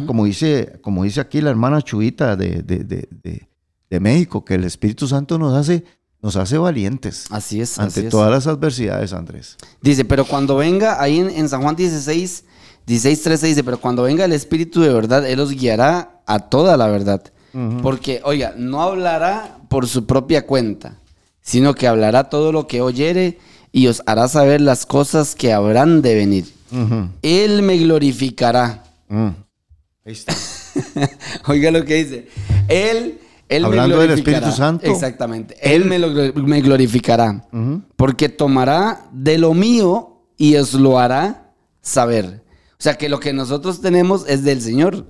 [0.06, 3.48] como, dice, como dice aquí la hermana Chuita de, de- de-
[3.90, 5.84] de México, que el Espíritu Santo nos hace,
[6.22, 8.12] nos hace valientes Así es, ante así es.
[8.12, 9.58] todas las adversidades, Andrés.
[9.82, 12.44] Dice, pero cuando venga, ahí en, en San Juan 16,
[12.86, 16.78] 16, 13 dice, pero cuando venga el Espíritu de verdad, Él os guiará a toda
[16.78, 17.24] la verdad.
[17.82, 21.00] Porque, oiga, no hablará por su propia cuenta,
[21.42, 23.40] sino que hablará todo lo que oyere
[23.74, 26.46] y os hará saber las cosas que habrán de venir.
[27.22, 28.84] Él me glorificará.
[29.10, 29.28] Mm.
[30.06, 30.34] Ahí está.
[31.48, 32.28] Oiga lo que dice.
[32.70, 33.20] Él,
[33.52, 34.38] él Hablando me del glorificará.
[34.38, 34.86] Espíritu Santo.
[34.92, 35.56] Exactamente.
[35.62, 37.48] Él me, lo gl- me glorificará.
[37.96, 42.44] Porque tomará de lo mío y os lo hará saber.
[42.72, 45.06] O sea que lo que nosotros tenemos es del Señor.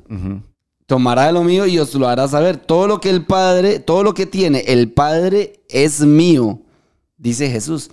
[0.86, 2.58] Tomará de lo mío y os lo hará saber.
[2.58, 6.60] Todo lo que el Padre, todo lo que tiene el Padre es mío,
[7.18, 7.92] dice Jesús.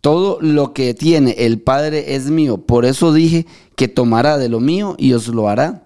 [0.00, 2.56] Todo lo que tiene el Padre es mío.
[2.58, 3.46] Por eso dije
[3.76, 5.84] que tomará de lo mío y os lo hará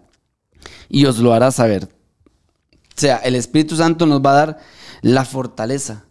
[0.88, 1.88] y os lo hará saber.
[2.96, 4.58] O sea, el Espíritu Santo nos va a dar
[5.02, 6.04] la fortaleza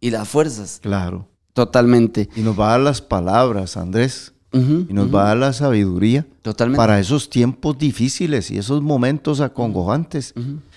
[0.00, 1.28] y las fuerzas Claro.
[1.52, 2.28] totalmente.
[2.36, 4.32] Y nos va a dar las palabras, Andrés.
[4.54, 6.76] Y nos va a dar la sabiduría Totalmente.
[6.76, 10.34] para esos tiempos difíciles y esos momentos acongojantes.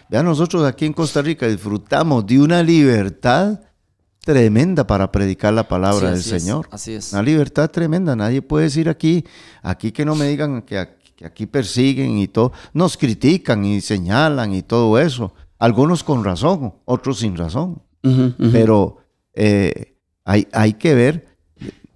[0.09, 3.59] Vean, nosotros aquí en Costa Rica disfrutamos de una libertad
[4.23, 6.67] tremenda para predicar la palabra Sí, del así es, Señor.
[6.71, 7.11] así es.
[7.13, 8.15] Una libertad tremenda.
[8.15, 9.25] Nadie puede decir aquí,
[9.61, 12.51] aquí que no me digan que aquí, que aquí persiguen y todo.
[12.73, 15.33] Nos critican y señalan y todo eso.
[15.57, 17.81] Algunos con razón, otros sin razón.
[18.51, 18.97] Pero
[19.33, 21.27] eh, hay, hay que ver.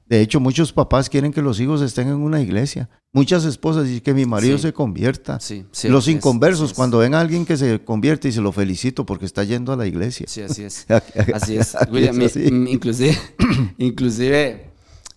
[0.08, 2.90] De hecho, muchos papás quieren que los hijos estén en una iglesia.
[3.12, 4.64] Muchas esposas dicen que mi marido Sí.
[4.64, 5.40] se convierta.
[5.40, 6.76] Sí, sí, los inconversos, es.
[6.76, 9.76] cuando ven a alguien que se convierte y se lo felicito porque está yendo a
[9.76, 10.26] la iglesia.
[10.28, 10.88] Sí, así es.
[11.34, 11.76] Así es.
[11.92, 12.52] William, es mi- así.
[12.52, 13.18] mi- inclusive,
[13.78, 14.70] inclusive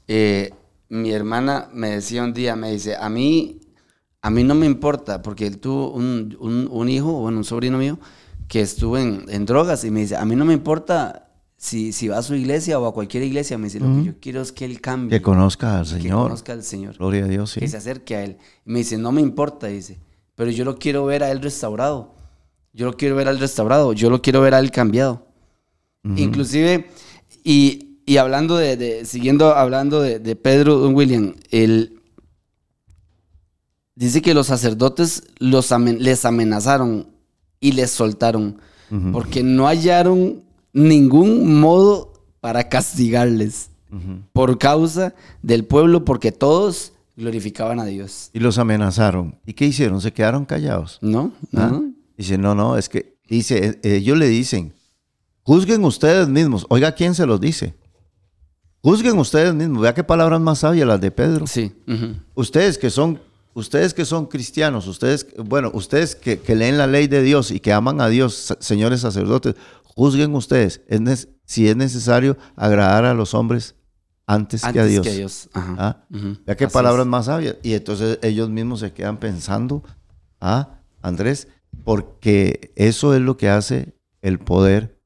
[0.09, 0.51] eh,
[0.89, 3.61] mi hermana me decía un día, me dice, a mí,
[4.23, 7.77] a mí no me importa, porque él tuvo un, un- un hijo, bueno, un sobrino
[7.79, 7.99] mío,
[8.49, 12.09] que estuvo en, en drogas y me dice, a mí no me importa si, si
[12.09, 14.53] va a su iglesia o a cualquier iglesia, me dice, lo que yo quiero es
[14.53, 15.19] que él cambie.
[15.19, 16.23] Que conozca al que Señor.
[16.25, 16.97] conozca al Señor.
[16.99, 17.61] Gloria a Dios, sí.
[17.61, 18.37] Que se acerque a él.
[18.67, 19.99] Y me dice, no me importa, dice,
[20.35, 22.15] pero yo lo quiero ver a él restaurado.
[22.73, 23.93] Yo lo quiero ver a él restaurado.
[23.93, 25.27] Yo lo quiero ver a él cambiado.
[26.17, 26.89] Inclusive,
[27.45, 32.01] y, y hablando de, de- siguiendo hablando de, de Pedro Don William, él
[33.95, 37.09] dice que los sacerdotes los amen- les amenazaron
[37.61, 38.59] y les soltaron
[39.13, 40.43] porque no hallaron
[40.75, 43.71] ningún modo para castigarles
[44.35, 48.29] por causa del pueblo, porque todos glorificaban a Dios.
[48.35, 49.39] Y los amenazaron.
[49.47, 50.01] ¿Y qué hicieron?
[50.01, 50.99] Se quedaron callados.
[51.01, 51.33] ¿No?
[51.51, 51.61] ¿No?
[51.63, 51.69] ¿Ah?
[51.73, 51.93] ¿No?
[52.19, 54.75] Dice, no, no, es que, dice, eh, ellos le dicen,
[55.43, 56.67] juzguen ustedes mismos.
[56.69, 57.75] Oiga, ¿quién se los dice?
[58.83, 59.83] Juzguen ustedes mismos.
[59.83, 61.47] Vea qué palabras más sabias las de Pedro.
[61.47, 61.73] Sí.
[62.35, 63.21] Ustedes que son,
[63.55, 67.61] ustedes que son cristianos, ustedes, bueno, ustedes que, que leen la ley de Dios y
[67.61, 73.35] que aman a Dios, señores sacerdotes, juzguen ustedes es si es necesario agradar a los
[73.35, 73.75] hombres
[74.27, 75.49] antes, que a Dios.
[75.53, 75.75] Ajá.
[75.79, 76.05] ¿Ah?
[76.11, 76.39] Ujú.
[76.47, 77.11] Vea qué Así palabras es.
[77.11, 77.57] más sabias.
[77.63, 79.83] Y entonces ellos mismos se quedan pensando,
[80.41, 81.49] ah, Andrés,
[81.85, 84.99] porque eso es lo que hace el poder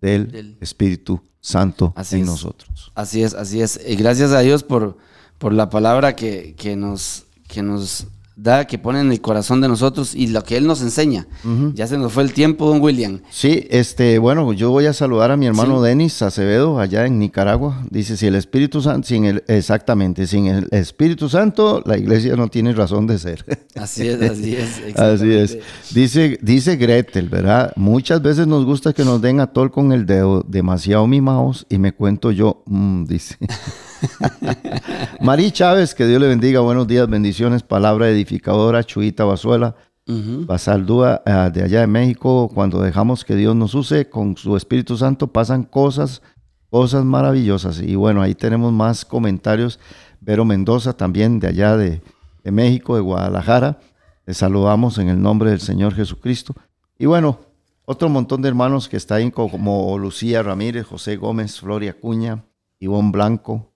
[0.00, 2.26] del, Del- Espíritu Santo Así en es.
[2.28, 2.90] nosotros.
[2.94, 3.78] Así es, así es.
[3.86, 4.96] Y gracias a Dios por,
[5.38, 8.06] por la palabra que, que nos, que nos
[8.36, 11.26] da, que pone en el corazón de nosotros y lo que Él nos enseña.
[11.74, 13.20] Ya se nos fue el tiempo, don William.
[13.30, 15.88] Sí, este, bueno, yo voy a saludar a mi hermano Sí.
[15.88, 17.82] Denis Acevedo allá en Nicaragua.
[17.90, 22.48] Dice, si el Espíritu Santo, sin el, exactamente, sin el Espíritu Santo, la iglesia no
[22.48, 23.44] tiene razón de ser.
[23.74, 24.96] Así es, así es.
[24.98, 25.58] Así es.
[25.94, 27.72] Dice, dice Gretel, ¿verdad?
[27.76, 31.78] Muchas veces nos gusta que nos den a tol con el dedo, demasiado mimados, y
[31.78, 33.36] me cuento yo, mm, dice.
[35.20, 39.74] Marí Chávez, que Dios le bendiga, buenos días, bendiciones, palabra edificadora, Chuita Bazuela,
[40.06, 40.46] Ujú.
[40.46, 44.96] Basaldúa, eh, de allá de México, cuando dejamos que Dios nos use con su Espíritu
[44.96, 46.22] Santo, pasan cosas,
[46.70, 47.80] cosas maravillosas.
[47.80, 49.78] Y bueno, ahí tenemos más comentarios.
[50.20, 52.02] Vero Mendoza, también de allá de,
[52.42, 53.78] de México, de Guadalajara.
[54.26, 56.54] Les saludamos en el nombre del Señor Jesucristo.
[56.98, 57.38] Y bueno,
[57.84, 62.44] otro montón de hermanos que está ahí, como Lucía Ramírez, José Gómez, Floria Cuña,
[62.78, 63.72] Ivonne Blanco.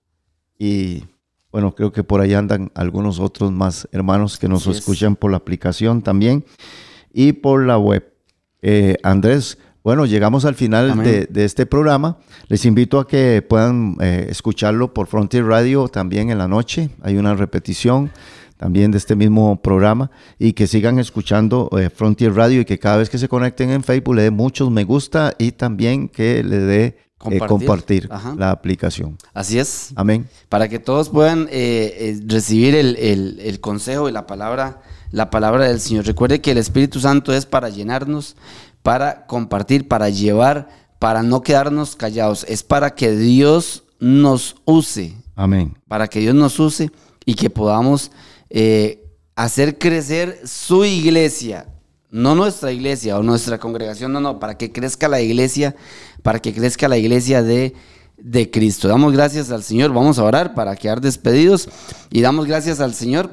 [0.58, 1.04] Y
[1.56, 4.76] bueno, creo que por ahí andan algunos otros más hermanos que nos Así es.
[4.80, 6.44] escuchan por la aplicación también
[7.14, 8.12] y por la web.
[8.60, 12.18] Eh, Andrés, bueno, llegamos al final de este programa.
[12.48, 16.90] Les invito a que puedan eh, escucharlo por Frontier Radio también en la noche.
[17.00, 18.10] Hay una repetición
[18.58, 22.98] también de este mismo programa y que sigan escuchando eh, Frontier Radio y que cada
[22.98, 26.58] vez que se conecten en Facebook le dé muchos me gusta y también que le
[26.58, 28.08] dé eh, Compartir.
[28.36, 29.16] la aplicación.
[29.32, 29.90] Así es.
[29.96, 30.28] Amén.
[30.48, 35.30] para que todos puedan eh, eh, recibir el, el- el consejo y la palabra, la
[35.30, 36.04] palabra del Señor.
[36.06, 38.36] Recuerde que el Espíritu Santo es para llenarnos,
[38.82, 42.44] para compartir, para llevar, para no quedarnos callados.
[42.48, 45.76] Es para que Dios nos use, Amén.
[45.88, 46.90] para que Dios nos use
[47.24, 48.10] y que podamos
[48.50, 49.02] eh,
[49.34, 51.66] hacer crecer su iglesia.
[52.10, 55.74] No nuestra iglesia o nuestra congregación, no, no, para que crezca la iglesia,
[56.26, 57.72] para que crezca la iglesia de,
[58.16, 58.88] de Cristo.
[58.88, 61.68] Damos gracias al Señor, vamos a orar para quedar despedidos
[62.10, 63.30] y damos gracias al Señor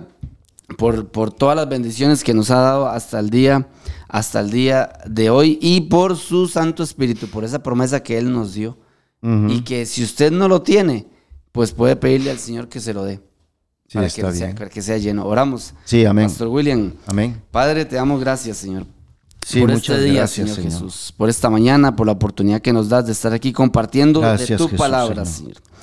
[0.77, 3.67] por, por todas las bendiciones que nos ha dado hasta el día,
[4.09, 8.31] hasta el día de hoy y por su Santo Espíritu, por esa promesa que Él
[8.31, 8.77] nos dio.
[9.23, 11.07] Y que si usted no lo tiene,
[11.51, 13.21] pues puede pedirle al Señor que se lo dé.
[13.87, 14.55] Sí, para, está que sea, bien.
[14.57, 15.25] para que sea lleno.
[15.25, 15.73] Oramos.
[15.85, 16.27] Sí, amén.
[16.27, 17.41] Pastor William, Amén.
[17.49, 18.85] Padre, te damos gracias, Señor.
[19.45, 20.71] Sí, por muchas este día, gracias, Señor, Señor.
[20.71, 21.13] Jesús.
[21.15, 24.45] Por esta mañana, por la oportunidad que nos das de estar aquí compartiendo de tu
[24.45, 25.55] Jesús, palabra, Señor.
[25.55, 25.73] Señor.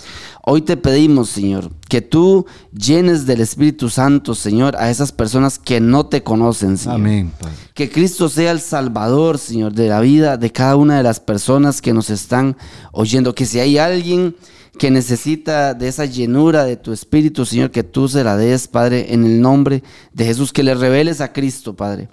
[0.43, 5.81] Hoy te pedimos, Señor, que tú llenes del Espíritu Santo, Señor, a esas personas que
[5.81, 6.97] no te conocen, Señor.
[6.97, 7.55] Amén, Padre.
[7.75, 11.83] Que Cristo sea el Salvador, Señor, de la vida de cada una de las personas
[11.83, 12.57] que nos están
[12.93, 13.35] oyendo.
[13.35, 14.35] Que si hay alguien
[14.79, 19.13] que necesita de esa llenura de tu espíritu, Señor, que tú se la des, Padre,
[19.13, 19.83] en el nombre
[20.15, 22.09] de Jesús, que le reveles a Cristo, Padre.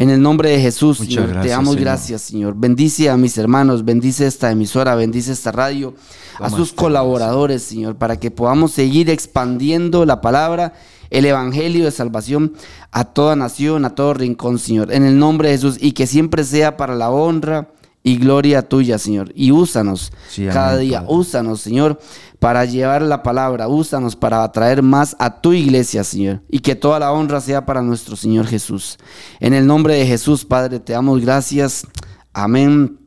[0.00, 1.80] En el nombre de Jesús, Muchas Señor, te damos Señor.
[1.80, 2.54] gracias, Señor.
[2.56, 5.92] Bendice a mis hermanos, bendice esta emisora, bendice esta radio,
[6.38, 10.74] a sus este colaboradores, Señor, para que podamos seguir expandiendo la palabra,
[11.10, 12.52] el evangelio de salvación
[12.92, 14.92] a toda nación, a todo rincón, Señor.
[14.92, 17.72] En el nombre de Jesús y que siempre sea para la honra
[18.08, 19.30] y gloria tuya, Señor.
[19.34, 21.14] Y úsanos Sí, cada amén, día, Padre.
[21.14, 21.98] úsanos, Señor,
[22.38, 26.98] para llevar la palabra, úsanos para atraer más a tu iglesia, Señor, y que toda
[26.98, 28.96] la honra sea para nuestro Señor Jesús.
[29.40, 31.86] En el nombre de Jesús, Padre, te damos gracias.
[32.32, 32.98] Amén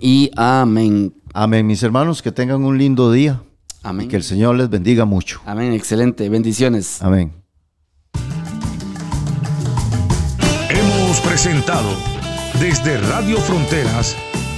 [0.00, 1.12] y amén.
[1.34, 3.42] Amén, mis hermanos, que tengan un lindo día
[3.84, 4.08] y Amén.
[4.08, 5.40] que el Señor les bendiga mucho.
[5.44, 6.28] Amén, excelente.
[6.28, 7.02] Bendiciones.
[7.02, 7.32] Amén.
[10.70, 11.88] Hemos presentado
[12.60, 14.16] desde Radio Fronteras